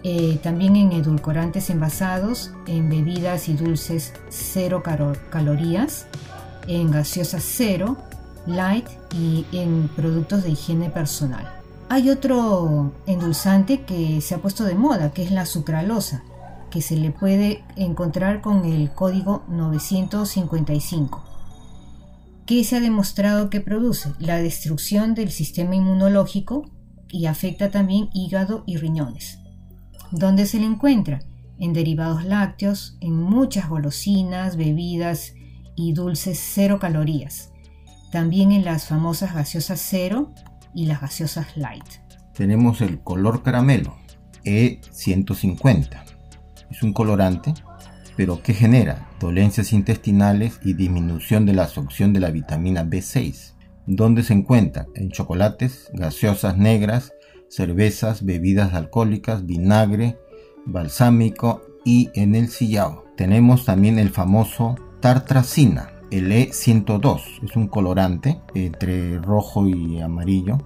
Eh, 0.07 0.39
también 0.43 0.77
en 0.77 0.93
edulcorantes 0.93 1.71
envasados, 1.71 2.53
en 2.67 2.91
bebidas 2.91 3.49
y 3.49 3.55
dulces 3.55 4.13
cero 4.29 4.83
calorías, 5.31 6.07
en 6.69 6.91
gaseosas 6.91 7.43
cero, 7.43 7.97
light 8.47 8.87
y 9.19 9.47
en 9.53 9.89
productos 9.89 10.43
de 10.43 10.51
higiene 10.51 10.91
personal. 10.91 11.51
Hay 11.89 12.11
otro 12.11 12.93
endulzante 13.07 13.85
que 13.85 14.21
se 14.21 14.35
ha 14.35 14.43
puesto 14.43 14.65
de 14.65 14.75
moda, 14.75 15.13
que 15.13 15.23
es 15.23 15.31
la 15.31 15.47
sucralosa, 15.47 16.23
que 16.71 16.83
se 16.83 16.97
le 16.97 17.11
puede 17.11 17.65
encontrar 17.77 18.43
con 18.43 18.67
el 18.67 18.91
código 18.91 19.45
955, 19.49 21.25
que 22.45 22.63
se 22.65 22.77
ha 22.77 22.81
demostrado 22.81 23.49
que 23.49 23.63
produce 23.63 24.13
la 24.19 24.37
destrucción 24.37 25.15
del 25.15 25.31
sistema 25.31 25.77
inmunológico 25.77 26.71
y 27.09 27.25
afecta 27.25 27.71
también 27.71 28.11
hígado 28.13 28.65
y 28.67 28.77
riñones. 28.77 29.44
¿Dónde 30.11 30.47
se 30.47 30.59
le 30.59 30.67
encuentra? 30.67 31.21
En 31.59 31.73
derivados 31.73 32.25
lácteos, 32.25 32.97
en 33.01 33.15
muchas 33.15 33.69
golosinas, 33.69 34.57
bebidas 34.57 35.35
y 35.77 35.93
dulces 35.93 36.41
cero 36.55 36.79
calorías 36.79 37.51
también 38.15 38.53
en 38.53 38.65
las 38.65 38.87
famosas 38.87 39.35
gaseosas 39.35 39.81
cero 39.81 40.33
y 40.73 40.87
las 40.87 41.01
gaseosas 41.01 41.57
light. 41.57 41.85
Tenemos 42.33 42.81
el 42.81 43.01
color 43.01 43.43
caramelo, 43.43 43.97
E150. 44.45 46.05
Es 46.71 46.85
un 46.85 46.93
colorante, 46.93 47.55
pero 48.17 48.41
que 48.41 48.55
genera 48.55 49.09
dolencias 49.19 49.73
intestinales 49.73 50.61
y 50.63 50.75
disminución 50.75 51.45
de 51.45 51.55
la 51.55 51.65
absorción 51.65 52.13
de 52.13 52.21
la 52.21 52.31
vitamina 52.31 52.85
B6. 52.85 53.55
¿Dónde 53.89 54.23
se 54.23 54.35
encuentra? 54.35 54.87
En 54.95 55.11
chocolates, 55.11 55.91
gaseosas 55.93 56.57
negras, 56.57 57.13
cervezas, 57.49 58.25
bebidas 58.25 58.75
alcohólicas, 58.75 59.47
vinagre, 59.47 60.19
balsámico 60.67 61.63
y 61.85 62.11
en 62.15 62.35
el 62.35 62.49
sillao. 62.49 63.05
Tenemos 63.17 63.65
también 63.65 63.99
el 63.99 64.11
famoso 64.11 64.77
tartracina, 65.01 65.95
el 66.15 66.31
E102 66.31 67.43
es 67.43 67.57
un 67.57 67.67
colorante 67.67 68.41
entre 68.55 69.19
rojo 69.19 69.67
y 69.67 70.01
amarillo. 70.01 70.59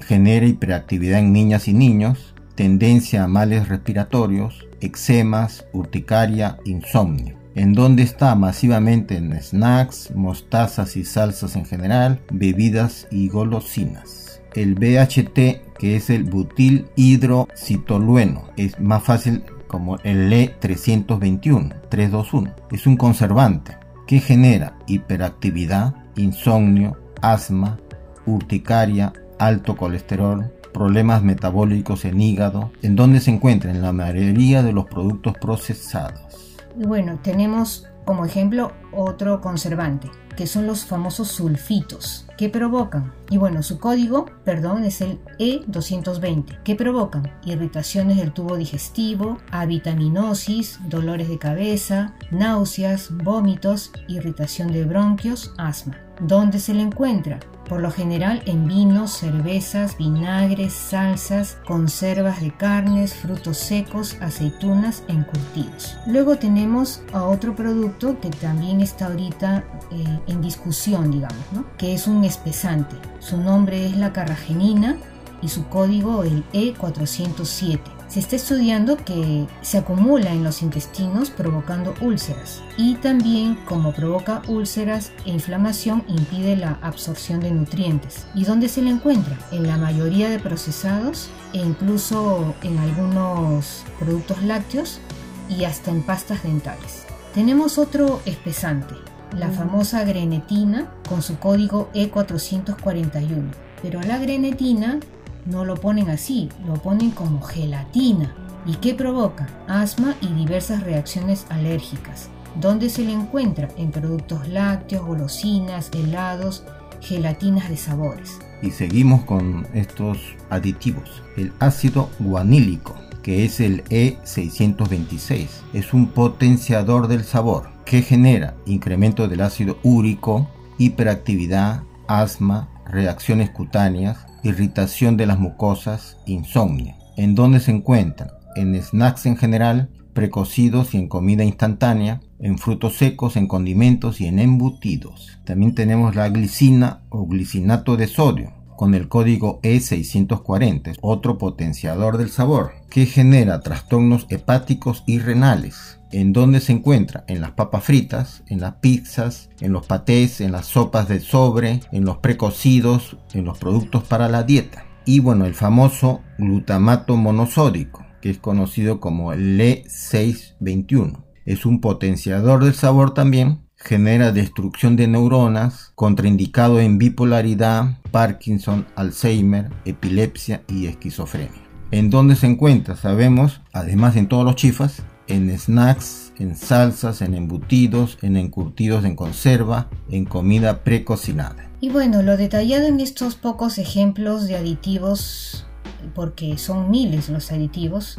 Genera 0.00 0.46
hiperactividad 0.46 1.18
en 1.18 1.34
niñas 1.34 1.68
y 1.68 1.74
niños, 1.74 2.34
tendencia 2.54 3.24
a 3.24 3.28
males 3.28 3.68
respiratorios, 3.68 4.66
eczemas, 4.80 5.66
urticaria, 5.74 6.58
insomnio. 6.64 7.36
En 7.54 7.74
donde 7.74 8.02
está 8.02 8.34
masivamente 8.34 9.16
en 9.16 9.38
snacks, 9.38 10.14
mostazas 10.14 10.96
y 10.96 11.04
salsas 11.04 11.54
en 11.54 11.66
general, 11.66 12.22
bebidas 12.32 13.06
y 13.10 13.28
golosinas. 13.28 14.31
El 14.54 14.74
BHT, 14.74 15.74
que 15.78 15.96
es 15.96 16.10
el 16.10 16.24
butil 16.24 16.86
hidrocitolueno, 16.96 18.44
es 18.56 18.78
más 18.78 19.02
fácil 19.02 19.44
como 19.66 19.96
el 20.04 20.30
E321, 20.30 21.88
321. 21.88 22.54
Es 22.70 22.86
un 22.86 22.96
conservante 22.96 23.76
que 24.06 24.20
genera 24.20 24.76
hiperactividad, 24.86 25.94
insomnio, 26.16 26.98
asma, 27.22 27.78
urticaria, 28.26 29.12
alto 29.38 29.76
colesterol, 29.76 30.52
problemas 30.72 31.22
metabólicos 31.22 32.04
en 32.04 32.20
hígado, 32.20 32.70
en 32.82 32.96
donde 32.96 33.20
se 33.20 33.30
encuentra 33.30 33.70
en 33.70 33.82
la 33.82 33.92
mayoría 33.92 34.62
de 34.62 34.72
los 34.72 34.86
productos 34.86 35.34
procesados. 35.40 36.58
Bueno, 36.76 37.18
tenemos 37.22 37.86
como 38.04 38.24
ejemplo 38.24 38.72
otro 38.92 39.40
conservante, 39.40 40.10
que 40.36 40.46
son 40.46 40.66
los 40.66 40.84
famosos 40.84 41.28
sulfitos. 41.28 42.26
¿Qué 42.36 42.48
provocan? 42.48 43.12
Y 43.30 43.38
bueno, 43.38 43.62
su 43.62 43.78
código, 43.78 44.26
perdón, 44.44 44.84
es 44.84 45.00
el 45.00 45.20
E220. 45.38 46.62
¿Qué 46.64 46.74
provocan? 46.74 47.30
Irritaciones 47.44 48.16
del 48.16 48.32
tubo 48.32 48.56
digestivo, 48.56 49.38
avitaminosis, 49.50 50.78
dolores 50.88 51.28
de 51.28 51.38
cabeza, 51.38 52.14
náuseas, 52.30 53.10
vómitos, 53.10 53.92
irritación 54.08 54.72
de 54.72 54.84
bronquios, 54.84 55.54
asma. 55.58 55.98
¿Dónde 56.20 56.58
se 56.58 56.74
le 56.74 56.82
encuentra? 56.82 57.40
por 57.72 57.80
lo 57.80 57.90
general 57.90 58.42
en 58.44 58.66
vinos, 58.66 59.12
cervezas, 59.12 59.96
vinagres, 59.96 60.74
salsas, 60.74 61.56
conservas 61.66 62.42
de 62.42 62.50
carnes, 62.54 63.14
frutos 63.14 63.56
secos, 63.56 64.16
aceitunas, 64.20 65.04
encurtidos. 65.08 65.96
Luego 66.06 66.36
tenemos 66.36 67.02
a 67.14 67.24
otro 67.24 67.56
producto 67.56 68.20
que 68.20 68.28
también 68.28 68.80
está 68.80 69.06
ahorita 69.06 69.64
eh, 69.90 70.20
en 70.26 70.42
discusión, 70.42 71.10
digamos, 71.10 71.64
que 71.78 71.94
es 71.94 72.06
un 72.06 72.21
espesante. 72.24 72.96
Su 73.18 73.36
nombre 73.36 73.86
es 73.86 73.96
la 73.96 74.12
carragenina 74.12 74.96
y 75.42 75.48
su 75.48 75.66
código 75.68 76.22
el 76.22 76.44
E407. 76.52 77.80
Se 78.08 78.20
está 78.20 78.36
estudiando 78.36 78.98
que 78.98 79.46
se 79.62 79.78
acumula 79.78 80.32
en 80.32 80.44
los 80.44 80.60
intestinos 80.60 81.30
provocando 81.30 81.94
úlceras 82.02 82.62
y 82.76 82.96
también 82.96 83.56
como 83.64 83.92
provoca 83.92 84.42
úlceras 84.48 85.12
e 85.24 85.30
inflamación 85.30 86.04
impide 86.08 86.56
la 86.56 86.78
absorción 86.82 87.40
de 87.40 87.50
nutrientes. 87.50 88.26
¿Y 88.34 88.44
dónde 88.44 88.68
se 88.68 88.82
le 88.82 88.90
encuentra? 88.90 89.38
En 89.50 89.66
la 89.66 89.78
mayoría 89.78 90.28
de 90.28 90.38
procesados 90.38 91.30
e 91.54 91.58
incluso 91.58 92.54
en 92.62 92.78
algunos 92.78 93.82
productos 93.98 94.42
lácteos 94.42 95.00
y 95.48 95.64
hasta 95.64 95.90
en 95.90 96.02
pastas 96.02 96.42
dentales. 96.42 97.04
Tenemos 97.32 97.78
otro 97.78 98.20
espesante, 98.26 98.94
la 99.36 99.50
famosa 99.50 100.04
grenetina 100.04 100.90
con 101.08 101.22
su 101.22 101.38
código 101.38 101.90
E441. 101.94 103.50
Pero 103.82 104.00
la 104.02 104.18
grenetina 104.18 105.00
no 105.46 105.64
lo 105.64 105.76
ponen 105.76 106.10
así, 106.10 106.48
lo 106.66 106.74
ponen 106.74 107.10
como 107.10 107.40
gelatina. 107.42 108.34
¿Y 108.66 108.76
qué 108.76 108.94
provoca? 108.94 109.48
Asma 109.66 110.14
y 110.20 110.28
diversas 110.28 110.84
reacciones 110.84 111.46
alérgicas. 111.48 112.28
¿Dónde 112.60 112.90
se 112.90 113.04
le 113.04 113.12
encuentra? 113.12 113.68
En 113.76 113.90
productos 113.90 114.46
lácteos, 114.48 115.04
golosinas, 115.04 115.90
helados, 115.92 116.64
gelatinas 117.00 117.68
de 117.68 117.76
sabores. 117.76 118.38
Y 118.62 118.70
seguimos 118.70 119.22
con 119.22 119.66
estos 119.74 120.18
aditivos. 120.50 121.22
El 121.36 121.52
ácido 121.58 122.08
guanílico, 122.20 122.94
que 123.22 123.44
es 123.44 123.58
el 123.58 123.82
E626, 123.84 125.48
es 125.72 125.92
un 125.92 126.08
potenciador 126.08 127.08
del 127.08 127.24
sabor 127.24 127.72
que 127.92 128.00
genera 128.00 128.54
incremento 128.64 129.28
del 129.28 129.42
ácido 129.42 129.76
úrico, 129.82 130.48
hiperactividad, 130.78 131.82
asma, 132.08 132.70
reacciones 132.86 133.50
cutáneas, 133.50 134.24
irritación 134.42 135.18
de 135.18 135.26
las 135.26 135.38
mucosas, 135.38 136.16
insomnio. 136.24 136.94
¿En 137.18 137.34
dónde 137.34 137.60
se 137.60 137.70
encuentran? 137.70 138.30
En 138.56 138.82
snacks 138.82 139.26
en 139.26 139.36
general, 139.36 139.90
precocidos 140.14 140.94
y 140.94 140.96
en 140.96 141.08
comida 141.08 141.44
instantánea, 141.44 142.22
en 142.38 142.56
frutos 142.56 142.96
secos, 142.96 143.36
en 143.36 143.46
condimentos 143.46 144.22
y 144.22 144.26
en 144.26 144.38
embutidos. 144.38 145.38
También 145.44 145.74
tenemos 145.74 146.16
la 146.16 146.30
glicina 146.30 147.02
o 147.10 147.26
glicinato 147.26 147.98
de 147.98 148.06
sodio, 148.06 148.54
con 148.76 148.94
el 148.94 149.08
código 149.08 149.60
E640, 149.62 150.96
otro 151.00 151.38
potenciador 151.38 152.18
del 152.18 152.30
sabor, 152.30 152.72
que 152.90 153.06
genera 153.06 153.60
trastornos 153.60 154.26
hepáticos 154.28 155.04
y 155.06 155.18
renales. 155.18 155.98
¿En 156.10 156.32
dónde 156.32 156.60
se 156.60 156.72
encuentra? 156.72 157.24
En 157.26 157.40
las 157.40 157.52
papas 157.52 157.84
fritas, 157.84 158.42
en 158.48 158.60
las 158.60 158.74
pizzas, 158.74 159.48
en 159.60 159.72
los 159.72 159.86
patés, 159.86 160.40
en 160.40 160.52
las 160.52 160.66
sopas 160.66 161.08
de 161.08 161.20
sobre, 161.20 161.80
en 161.90 162.04
los 162.04 162.18
precocidos, 162.18 163.16
en 163.32 163.44
los 163.44 163.58
productos 163.58 164.04
para 164.04 164.28
la 164.28 164.42
dieta. 164.42 164.84
Y 165.06 165.20
bueno, 165.20 165.46
el 165.46 165.54
famoso 165.54 166.20
glutamato 166.38 167.16
monosódico, 167.16 168.04
que 168.20 168.28
es 168.30 168.38
conocido 168.38 169.00
como 169.00 169.32
LE621. 169.32 171.24
Es 171.44 171.66
un 171.66 171.80
potenciador 171.80 172.62
del 172.62 172.74
sabor 172.74 173.14
también 173.14 173.61
genera 173.82 174.32
destrucción 174.32 174.96
de 174.96 175.08
neuronas, 175.08 175.92
contraindicado 175.94 176.80
en 176.80 176.98
bipolaridad, 176.98 177.98
Parkinson, 178.10 178.86
Alzheimer, 178.94 179.70
epilepsia 179.84 180.62
y 180.68 180.86
esquizofrenia. 180.86 181.62
¿En 181.90 182.08
dónde 182.08 182.36
se 182.36 182.46
encuentra? 182.46 182.96
Sabemos, 182.96 183.60
además 183.72 184.16
en 184.16 184.28
todos 184.28 184.44
los 184.44 184.56
chifas, 184.56 185.02
en 185.26 185.56
snacks, 185.58 186.32
en 186.38 186.56
salsas, 186.56 187.22
en 187.22 187.34
embutidos, 187.34 188.18
en 188.22 188.36
encurtidos 188.36 189.04
en 189.04 189.16
conserva, 189.16 189.90
en 190.08 190.24
comida 190.24 190.84
precocinada. 190.84 191.68
Y 191.80 191.90
bueno, 191.90 192.22
lo 192.22 192.36
detallado 192.36 192.86
en 192.86 193.00
estos 193.00 193.34
pocos 193.34 193.78
ejemplos 193.78 194.46
de 194.46 194.56
aditivos, 194.56 195.66
porque 196.14 196.56
son 196.56 196.90
miles 196.90 197.28
los 197.28 197.50
aditivos, 197.52 198.18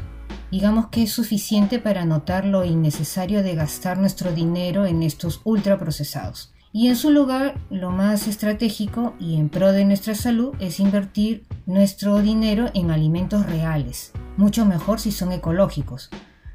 digamos 0.54 0.90
que 0.90 1.02
es 1.02 1.12
suficiente 1.12 1.80
para 1.80 2.06
notar 2.06 2.46
lo 2.46 2.64
innecesario 2.64 3.42
de 3.42 3.56
gastar 3.56 3.98
nuestro 3.98 4.32
dinero 4.32 4.86
en 4.86 5.02
estos 5.02 5.42
ultraprocesados. 5.46 6.54
Y 6.72 6.90
en 6.90 6.96
su 6.96 7.10
lugar, 7.10 7.56
lo 7.72 7.90
más 7.90 8.28
estratégico 8.28 9.16
y 9.20 9.38
en 9.38 9.50
pro 9.50 9.72
de 9.72 9.84
nuestra 9.84 10.14
salud 10.14 10.54
es 10.60 10.80
invertir 10.80 11.44
nuestro 11.66 12.22
dinero 12.22 12.70
en 12.76 12.92
alimentos 12.92 13.48
reales, 13.48 14.12
mucho 14.38 14.64
mejor 14.64 15.00
si 15.00 15.12
son 15.12 15.32
ecológicos, 15.32 16.12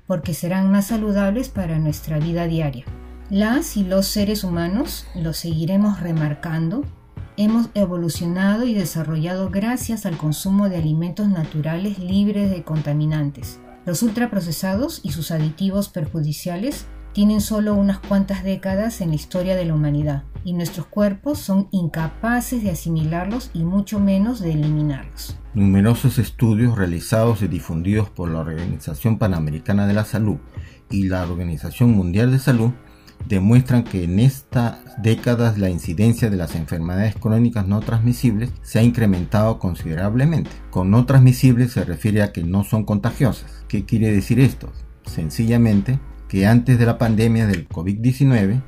porque 0.06 0.32
serán 0.32 0.70
más 0.70 0.86
saludables 0.86 1.48
para 1.48 1.80
nuestra 1.80 2.20
vida 2.20 2.46
diaria. 2.46 2.84
Las 3.30 3.76
y 3.76 3.82
los 3.82 4.06
seres 4.06 4.44
humanos, 4.44 5.06
lo 5.16 5.32
seguiremos 5.32 5.98
remarcando, 5.98 6.84
hemos 7.36 7.70
evolucionado 7.74 8.64
y 8.64 8.74
desarrollado 8.74 9.50
gracias 9.50 10.06
al 10.06 10.16
consumo 10.16 10.68
de 10.68 10.76
alimentos 10.76 11.28
naturales 11.28 11.98
libres 11.98 12.48
de 12.52 12.62
contaminantes 12.62 13.58
los 13.88 14.02
ultraprocesados 14.02 15.00
y 15.02 15.12
sus 15.12 15.30
aditivos 15.30 15.88
perjudiciales 15.88 16.84
tienen 17.14 17.40
solo 17.40 17.72
unas 17.72 17.98
cuantas 17.98 18.44
décadas 18.44 19.00
en 19.00 19.08
la 19.08 19.14
historia 19.14 19.56
de 19.56 19.64
la 19.64 19.72
humanidad 19.72 20.24
y 20.44 20.52
nuestros 20.52 20.84
cuerpos 20.84 21.38
son 21.38 21.68
incapaces 21.72 22.62
de 22.62 22.70
asimilarlos 22.70 23.50
y 23.54 23.64
mucho 23.64 23.98
menos 23.98 24.40
de 24.40 24.52
eliminarlos. 24.52 25.38
Numerosos 25.54 26.18
estudios 26.18 26.76
realizados 26.76 27.40
y 27.40 27.48
difundidos 27.48 28.10
por 28.10 28.30
la 28.30 28.40
Organización 28.40 29.18
Panamericana 29.18 29.86
de 29.86 29.94
la 29.94 30.04
Salud 30.04 30.36
y 30.90 31.08
la 31.08 31.22
Organización 31.22 31.92
Mundial 31.92 32.30
de 32.30 32.40
Salud 32.40 32.72
demuestran 33.26 33.84
que 33.84 34.04
en 34.04 34.18
estas 34.18 34.76
décadas 35.02 35.58
la 35.58 35.70
incidencia 35.70 36.30
de 36.30 36.36
las 36.36 36.54
enfermedades 36.54 37.14
crónicas 37.16 37.66
no 37.66 37.80
transmisibles 37.80 38.50
se 38.62 38.78
ha 38.78 38.82
incrementado 38.82 39.58
considerablemente. 39.58 40.50
Con 40.70 40.90
no 40.90 41.06
transmisibles 41.06 41.72
se 41.72 41.84
refiere 41.84 42.22
a 42.22 42.32
que 42.32 42.44
no 42.44 42.64
son 42.64 42.84
contagiosas. 42.84 43.64
¿Qué 43.68 43.84
quiere 43.84 44.10
decir 44.10 44.40
esto? 44.40 44.72
Sencillamente 45.06 45.98
que 46.28 46.46
antes 46.46 46.78
de 46.78 46.86
la 46.86 46.98
pandemia 46.98 47.46
del 47.46 47.68
COVID-19, 47.68 48.62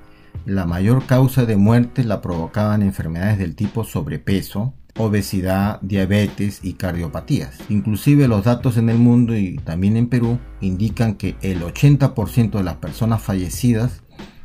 la 0.46 0.66
mayor 0.66 1.04
causa 1.06 1.44
de 1.44 1.56
muerte 1.56 2.04
la 2.04 2.20
provocaban 2.20 2.82
enfermedades 2.82 3.38
del 3.38 3.54
tipo 3.54 3.84
sobrepeso, 3.84 4.74
obesidad, 4.96 5.80
diabetes 5.82 6.60
y 6.62 6.74
cardiopatías. 6.74 7.58
Inclusive 7.68 8.28
los 8.28 8.44
datos 8.44 8.76
en 8.76 8.88
el 8.88 8.98
mundo 8.98 9.36
y 9.36 9.56
también 9.58 9.96
en 9.96 10.08
Perú 10.08 10.38
indican 10.60 11.14
que 11.14 11.36
el 11.42 11.62
80% 11.62 12.50
de 12.50 12.64
las 12.64 12.76
personas 12.76 13.22
fallecidas 13.22 14.02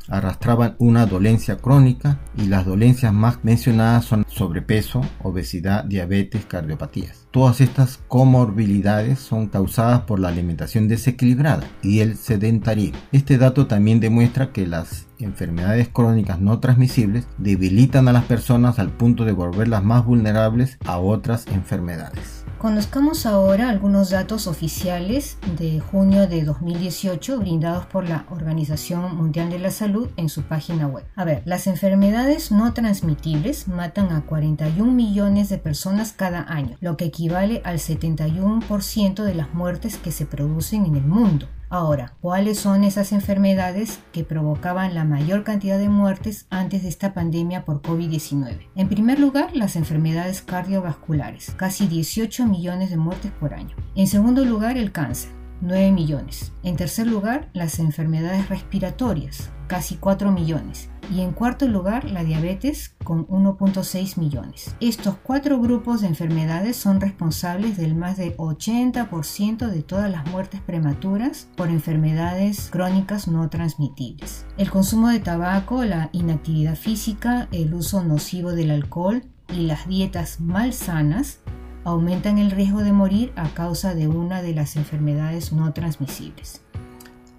arrastraban 0.08 0.76
una 0.78 1.06
dolencia 1.06 1.56
crónica 1.56 2.20
y 2.36 2.46
las 2.46 2.64
dolencias 2.64 3.12
más 3.12 3.44
mencionadas 3.44 4.04
son 4.04 4.24
sobrepeso, 4.28 5.02
obesidad, 5.22 5.84
diabetes, 5.84 6.46
cardiopatías. 6.46 7.26
Todas 7.30 7.60
estas 7.60 8.00
comorbilidades 8.08 9.18
son 9.18 9.48
causadas 9.48 10.02
por 10.02 10.20
la 10.20 10.28
alimentación 10.28 10.88
desequilibrada 10.88 11.64
y 11.82 12.00
el 12.00 12.16
sedentarismo. 12.16 12.98
Este 13.12 13.36
dato 13.36 13.66
también 13.66 14.00
demuestra 14.00 14.52
que 14.52 14.66
las 14.66 15.06
enfermedades 15.18 15.88
crónicas 15.88 16.40
no 16.40 16.60
transmisibles 16.60 17.26
debilitan 17.38 18.08
a 18.08 18.12
las 18.12 18.24
personas 18.24 18.78
al 18.78 18.90
punto 18.90 19.24
de 19.24 19.32
volverlas 19.32 19.84
más 19.84 20.04
vulnerables 20.04 20.78
a 20.86 20.98
otras 20.98 21.46
enfermedades. 21.48 22.45
Conozcamos 22.66 23.26
ahora 23.26 23.68
algunos 23.70 24.10
datos 24.10 24.48
oficiales 24.48 25.38
de 25.56 25.78
junio 25.78 26.26
de 26.26 26.42
2018 26.42 27.38
brindados 27.38 27.86
por 27.86 28.08
la 28.08 28.26
Organización 28.28 29.14
Mundial 29.14 29.50
de 29.50 29.60
la 29.60 29.70
Salud 29.70 30.08
en 30.16 30.28
su 30.28 30.42
página 30.42 30.88
web. 30.88 31.04
A 31.14 31.24
ver, 31.24 31.42
las 31.44 31.68
enfermedades 31.68 32.50
no 32.50 32.74
transmitibles 32.74 33.68
matan 33.68 34.10
a 34.10 34.22
41 34.22 34.90
millones 34.90 35.48
de 35.48 35.58
personas 35.58 36.10
cada 36.10 36.42
año, 36.42 36.76
lo 36.80 36.96
que 36.96 37.04
equivale 37.04 37.62
al 37.64 37.78
71% 37.78 39.22
de 39.22 39.34
las 39.36 39.54
muertes 39.54 39.96
que 39.96 40.10
se 40.10 40.26
producen 40.26 40.86
en 40.86 40.96
el 40.96 41.04
mundo. 41.04 41.46
Ahora, 41.68 42.14
¿cuáles 42.20 42.60
son 42.60 42.84
esas 42.84 43.10
enfermedades 43.10 43.98
que 44.12 44.22
provocaban 44.22 44.94
la 44.94 45.04
mayor 45.04 45.42
cantidad 45.42 45.78
de 45.78 45.88
muertes 45.88 46.46
antes 46.48 46.84
de 46.84 46.88
esta 46.88 47.12
pandemia 47.12 47.64
por 47.64 47.82
COVID-19? 47.82 48.68
En 48.76 48.88
primer 48.88 49.18
lugar, 49.18 49.50
las 49.56 49.74
enfermedades 49.74 50.42
cardiovasculares, 50.42 51.52
casi 51.56 51.88
18 51.88 52.46
millones 52.46 52.90
de 52.90 52.96
muertes 52.96 53.32
por 53.32 53.52
año. 53.52 53.74
En 53.96 54.06
segundo 54.06 54.44
lugar, 54.44 54.78
el 54.78 54.92
cáncer, 54.92 55.30
9 55.60 55.92
millones. 55.92 56.52
En 56.62 56.76
tercer 56.76 57.06
lugar, 57.06 57.48
las 57.52 57.78
enfermedades 57.78 58.48
respiratorias, 58.48 59.50
casi 59.66 59.96
4 59.96 60.30
millones 60.32 60.90
y 61.14 61.20
en 61.20 61.32
cuarto 61.32 61.68
lugar 61.68 62.04
la 62.10 62.24
diabetes 62.24 62.94
con 63.04 63.26
1.6 63.28 64.18
millones. 64.18 64.74
Estos 64.80 65.16
cuatro 65.22 65.60
grupos 65.60 66.00
de 66.00 66.08
enfermedades 66.08 66.76
son 66.76 67.00
responsables 67.00 67.76
del 67.76 67.94
más 67.94 68.16
del 68.16 68.36
80% 68.36 69.68
de 69.68 69.82
todas 69.82 70.10
las 70.10 70.26
muertes 70.30 70.60
prematuras 70.60 71.48
por 71.56 71.68
enfermedades 71.68 72.68
crónicas 72.70 73.28
no 73.28 73.48
transmitibles. 73.48 74.46
El 74.56 74.70
consumo 74.70 75.08
de 75.08 75.20
tabaco, 75.20 75.84
la 75.84 76.10
inactividad 76.12 76.76
física, 76.76 77.48
el 77.52 77.74
uso 77.74 78.02
nocivo 78.02 78.52
del 78.52 78.70
alcohol 78.70 79.22
y 79.54 79.66
las 79.66 79.86
dietas 79.86 80.40
malsanas 80.40 81.40
aumentan 81.86 82.38
el 82.38 82.50
riesgo 82.50 82.82
de 82.82 82.92
morir 82.92 83.32
a 83.36 83.48
causa 83.50 83.94
de 83.94 84.08
una 84.08 84.42
de 84.42 84.52
las 84.52 84.74
enfermedades 84.74 85.52
no 85.52 85.72
transmisibles. 85.72 86.60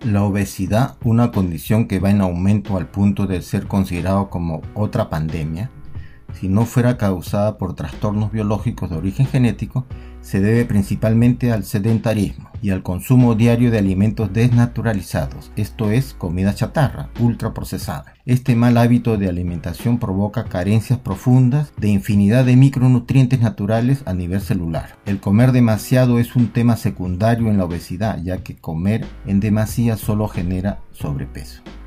La 0.05 0.23
obesidad, 0.23 0.95
una 1.03 1.31
condición 1.31 1.85
que 1.85 1.99
va 1.99 2.11
en 2.11 2.21
aumento 2.21 2.77
al 2.77 2.87
punto 2.87 3.27
de 3.27 3.41
ser 3.41 3.67
considerado 3.67 4.29
como 4.29 4.61
otra 4.73 5.09
pandemia, 5.09 5.69
si 6.33 6.47
no 6.47 6.65
fuera 6.65 6.97
causada 6.97 7.57
por 7.57 7.75
trastornos 7.75 8.31
biológicos 8.31 8.89
de 8.89 8.95
origen 8.95 9.27
genético, 9.27 9.85
se 10.27 10.41
debe 10.41 10.65
principalmente 10.65 11.53
al 11.53 11.63
sedentarismo 11.63 12.49
y 12.61 12.71
al 12.71 12.83
consumo 12.83 13.33
diario 13.33 13.71
de 13.71 13.77
alimentos 13.77 14.33
desnaturalizados, 14.33 15.53
esto 15.55 15.89
es 15.89 16.13
comida 16.13 16.53
chatarra, 16.53 17.09
ultraprocesada. 17.21 18.13
Este 18.25 18.53
mal 18.57 18.75
hábito 18.75 19.15
de 19.15 19.29
alimentación 19.29 19.99
provoca 19.99 20.43
carencias 20.43 20.99
profundas 20.99 21.71
de 21.77 21.87
infinidad 21.87 22.43
de 22.43 22.57
micronutrientes 22.57 23.39
naturales 23.39 24.03
a 24.05 24.13
nivel 24.13 24.41
celular. 24.41 24.97
El 25.05 25.21
comer 25.21 25.53
demasiado 25.53 26.19
es 26.19 26.35
un 26.35 26.49
tema 26.49 26.75
secundario 26.75 27.49
en 27.49 27.57
la 27.57 27.63
obesidad, 27.63 28.21
ya 28.21 28.39
que 28.39 28.57
comer 28.57 29.05
en 29.27 29.39
demasía 29.39 29.95
solo 29.95 30.27
genera 30.27 30.79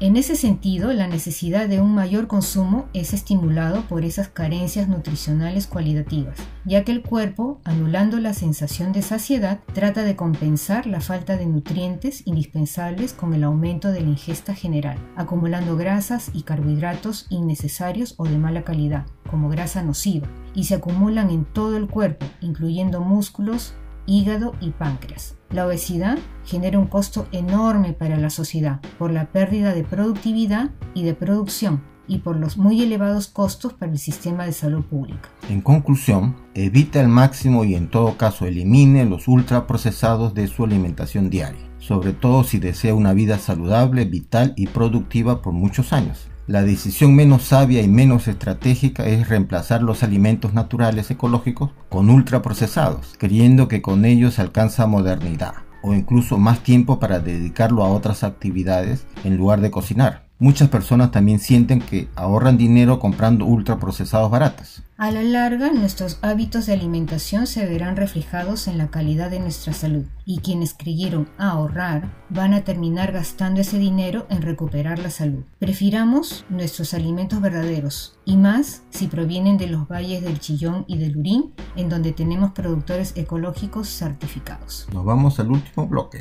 En 0.01 0.17
ese 0.17 0.37
sentido, 0.37 0.93
la 0.93 1.07
necesidad 1.07 1.69
de 1.69 1.81
un 1.81 1.95
mayor 1.95 2.27
consumo 2.27 2.89
es 2.95 3.13
estimulado 3.13 3.83
por 3.89 4.05
esas 4.05 4.29
carencias 4.29 4.89
nutricionales 4.89 5.67
cualitativas, 5.67 6.39
ya 6.65 6.85
que 6.85 6.93
el 6.93 7.03
cuerpo, 7.03 7.61
anulando 7.65 8.19
la 8.19 8.33
sensación 8.33 8.93
de 8.93 9.03
saciedad, 9.03 9.61
trata 9.75 10.05
de 10.05 10.17
compensar 10.17 10.87
la 10.87 11.01
falta 11.01 11.37
de 11.37 11.47
nutrientes 11.47 12.27
indispensables 12.27 13.13
con 13.13 13.35
el 13.35 13.45
aumento 13.45 13.93
de 13.93 14.01
la 14.01 14.09
ingesta 14.09 14.55
general, 14.55 14.99
acumulando 15.17 15.77
grasas 15.77 16.31
y 16.33 16.43
carbohidratos 16.43 17.27
innecesarios 17.31 18.15
o 18.17 18.25
de 18.25 18.39
mala 18.39 18.65
calidad, 18.65 19.07
como 19.29 19.49
grasa 19.49 19.83
nociva, 19.83 20.29
y 20.55 20.65
se 20.65 20.77
acumulan 20.77 21.31
en 21.31 21.45
todo 21.45 21.77
el 21.77 21.89
cuerpo, 21.89 22.27
incluyendo 22.41 23.01
músculos, 23.01 23.75
hígado 24.07 24.55
y 24.61 24.71
páncreas. 24.71 25.40
La 25.53 25.67
obesidad 25.67 26.17
genera 26.45 26.79
un 26.79 26.87
costo 26.87 27.27
enorme 27.33 27.93
para 27.93 28.17
la 28.17 28.31
sociedad 28.31 28.81
por 28.99 29.11
la 29.11 29.33
pérdida 29.33 29.75
de 29.75 29.83
productividad 29.83 30.71
y 30.95 31.03
de 31.03 31.15
producción 31.15 31.83
y 32.07 32.19
por 32.19 32.37
los 32.37 32.57
muy 32.57 32.83
elevados 32.83 33.27
costos 33.27 33.73
para 33.73 33.91
el 33.91 33.99
sistema 33.99 34.45
de 34.47 34.53
salud 34.53 34.85
pública. 34.85 35.29
En 35.49 35.61
conclusión, 35.61 36.37
evita 36.55 37.01
al 37.01 37.09
máximo 37.09 37.65
y 37.65 37.75
en 37.75 37.89
todo 37.89 38.17
caso 38.17 38.47
elimine 38.47 39.05
los 39.07 39.27
ultraprocesados 39.27 40.35
de 40.35 40.47
su 40.47 40.65
alimentación 40.65 41.31
diaria, 41.31 41.69
sobre 41.79 42.13
todo 42.13 42.45
si 42.45 42.59
desea 42.59 42.95
una 42.95 43.13
vida 43.13 43.39
saludable, 43.39 44.05
vital 44.05 44.55
y 44.57 44.69
productiva 44.69 45.43
por 45.43 45.53
muchos 45.53 45.93
años. 45.93 46.29
La 46.51 46.65
decisión 46.65 47.15
menos 47.15 47.45
sabia 47.45 47.81
y 47.81 47.87
menos 47.87 48.27
estratégica 48.27 49.07
es 49.07 49.29
reemplazar 49.29 49.85
los 49.85 50.03
alimentos 50.03 50.53
naturales 50.53 51.09
ecológicos 51.09 51.71
con 51.89 52.11
ultraprocesados, 52.11 53.15
creyendo 53.19 53.69
que 53.69 53.83
con 53.83 54.05
ellos 54.05 54.41
alcanza 54.41 54.89
modernidad 54.89 55.55
o 55.85 55.95
incluso 55.95 56.39
más 56.39 56.65
tiempo 56.65 56.99
para 56.99 57.21
dedicarlo 57.21 57.85
a 57.85 57.91
otras 57.91 58.25
actividades 58.25 59.07
en 59.23 59.37
lugar 59.37 59.61
de 59.61 59.71
cocinar. 59.71 60.30
Muchas 60.41 60.71
personas 60.71 61.11
también 61.11 61.39
sienten 61.39 61.83
que 61.83 62.09
ahorran 62.17 62.57
dinero 62.57 62.99
comprando 62.99 63.45
ultraprocesados 63.45 64.31
baratos. 64.31 64.83
A 64.97 65.11
la 65.11 65.23
larga, 65.23 65.71
nuestros 65.71 66.19
hábitos 66.23 66.65
de 66.65 66.73
alimentación 66.73 67.47
se 67.47 67.67
verán 67.67 67.95
reflejados 67.97 68.67
en 68.67 68.79
la 68.79 68.89
calidad 68.89 69.31
de 69.31 69.39
nuestra 69.39 69.75
salud 69.75 70.07
y 70.25 70.39
quienes 70.39 70.73
creyeron 70.73 71.29
ahorrar 71.37 72.11
van 72.31 72.55
a 72.55 72.65
terminar 72.65 73.13
gastando 73.13 73.61
ese 73.61 73.79
dinero 73.79 74.27
en 74.31 74.41
recuperar 74.41 74.99
la 74.99 75.11
salud. 75.11 75.45
Prefiramos 75.59 76.47
nuestros 76.49 76.95
alimentos 76.95 77.43
verdaderos 77.43 78.19
y 78.25 78.39
más 78.39 78.83
si 78.89 79.09
provienen 79.09 79.59
de 79.59 79.67
los 79.67 79.89
valles 79.89 80.23
del 80.23 80.41
Chillón 80.41 80.87
y 80.89 80.97
del 80.97 81.19
Urín, 81.19 81.53
en 81.77 81.91
donde 81.91 82.13
tenemos 82.13 82.53
productores 82.53 83.13
ecológicos 83.15 83.89
certificados. 83.89 84.89
Nos 84.91 85.05
vamos 85.05 85.39
al 85.39 85.51
último 85.51 85.87
bloque. 85.87 86.19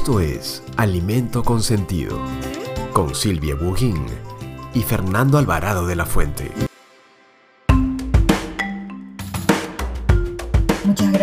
Esto 0.00 0.18
es 0.18 0.62
Alimento 0.78 1.42
con 1.42 1.62
Sentido, 1.62 2.18
con 2.94 3.14
Silvia 3.14 3.54
Bujín 3.54 4.06
y 4.72 4.80
Fernando 4.80 5.36
Alvarado 5.36 5.86
de 5.86 5.94
la 5.94 6.06
Fuente. 6.06 6.69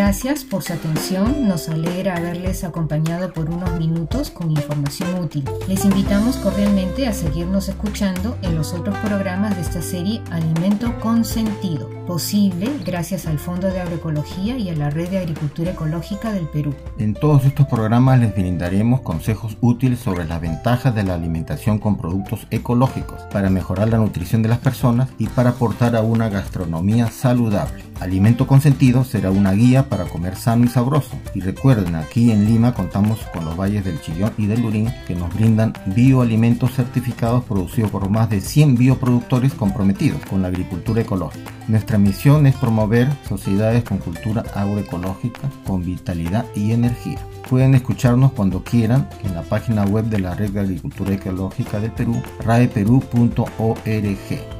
Gracias 0.08 0.46
por 0.46 0.64
su 0.64 0.72
atención. 0.72 1.50
Nos 1.50 1.68
alegra 1.68 2.16
haberles 2.16 2.64
acompañado 2.64 3.34
por 3.34 3.50
unos 3.50 3.78
minutos 3.78 4.32
con 4.32 4.50
información 4.50 5.22
útil. 5.22 5.44
Les 5.68 5.84
invitamos 5.84 6.38
cordialmente 6.38 7.08
a 7.08 7.12
seguirnos 7.12 7.68
escuchando 7.68 8.38
en 8.42 8.56
los 8.56 8.72
otros 8.72 8.98
programas 9.00 9.58
de 9.58 9.64
esta 9.64 9.82
serie 9.82 10.22
Alimento 10.32 10.98
con 11.02 11.26
Sentido, 11.26 11.90
posible 12.08 12.72
gracias 12.86 13.28
al 13.28 13.38
Fondo 13.38 13.68
de 13.68 13.82
Agroecología 13.82 14.58
y 14.58 14.70
a 14.70 14.76
la 14.78 14.90
Red 14.90 15.10
de 15.10 15.18
Agricultura 15.18 15.72
Ecológica 15.72 16.32
del 16.32 16.48
Perú. 16.48 16.74
En 16.98 17.14
todos 17.14 17.44
estos 17.44 17.68
programas 17.68 18.18
les 18.22 18.34
brindaremos 18.34 19.02
consejos 19.02 19.58
útiles 19.60 20.00
sobre 20.00 20.24
las 20.24 20.40
ventajas 20.40 20.96
de 20.96 21.04
la 21.04 21.16
alimentación 21.16 21.80
con 21.80 21.98
productos 21.98 22.48
ecológicos 22.50 23.24
para 23.24 23.50
mejorar 23.50 23.90
la 23.90 23.98
nutrición 23.98 24.42
de 24.42 24.48
las 24.48 24.60
personas 24.60 25.10
y 25.18 25.28
para 25.28 25.50
aportar 25.50 25.98
a 25.98 26.02
una 26.02 26.30
gastronomía 26.30 27.12
saludable. 27.12 27.84
Alimento 28.00 28.48
con 28.48 28.62
Sentido 28.62 29.04
será 29.04 29.32
una 29.32 29.54
guía 29.54 29.90
para 29.90 30.06
comer 30.06 30.36
sano 30.36 30.66
y 30.66 30.68
sabroso. 30.68 31.16
Y 31.34 31.42
recuerden, 31.42 31.96
aquí 31.96 32.32
en 32.32 32.46
Lima 32.46 32.74
contamos 32.74 33.20
con 33.34 33.46
los 33.46 33.58
valles 33.58 33.84
del 33.84 34.00
Chillón 34.02 34.34
y 34.38 34.46
del 34.46 34.62
Lurín 34.62 34.92
que 35.08 35.16
nos 35.16 35.34
brindan 35.34 35.74
bioalimentos 35.88 36.74
certificados 36.74 37.44
producidos 37.44 37.92
por 37.92 38.10
más 38.10 38.30
de 38.30 38.42
100 38.42 38.76
bioproductores 38.76 39.54
comprometidos 39.54 40.22
con 40.26 40.42
la 40.42 40.50
agricultura 40.50 41.02
ecológica. 41.02 41.52
Nuestra 41.68 41.98
misión 41.98 42.48
es 42.48 42.56
promover 42.56 43.10
sociedades 43.28 43.84
con 43.84 43.98
cultura 43.98 44.44
agroecológica, 44.54 45.50
con 45.66 45.84
vitalidad 45.84 46.46
y 46.56 46.72
energía. 46.72 47.20
Pueden 47.50 47.76
escucharnos 47.76 48.32
cuando 48.34 48.64
quieran 48.64 49.10
en 49.24 49.36
la 49.36 49.42
página 49.42 49.86
web 49.86 50.06
de 50.06 50.20
la 50.20 50.36
Red 50.36 50.52
de 50.52 50.60
Agricultura 50.62 51.14
Ecológica 51.14 51.80
del 51.80 51.92
Perú, 51.92 52.22
raeperú.org. 52.40 53.38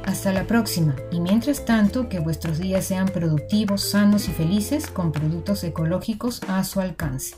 Hasta 0.08 0.32
la 0.32 0.46
próxima 0.46 0.96
y 1.10 1.20
mientras 1.20 1.66
tanto 1.66 2.08
que 2.08 2.18
vuestros 2.18 2.58
días 2.58 2.86
sean 2.86 3.08
productivos, 3.08 3.82
sanos 3.82 4.26
y 4.30 4.32
felices 4.32 4.86
con 4.86 5.12
productos 5.12 5.62
ecológicos 5.64 6.40
a 6.48 6.64
su 6.64 6.80
alcance. 6.80 7.36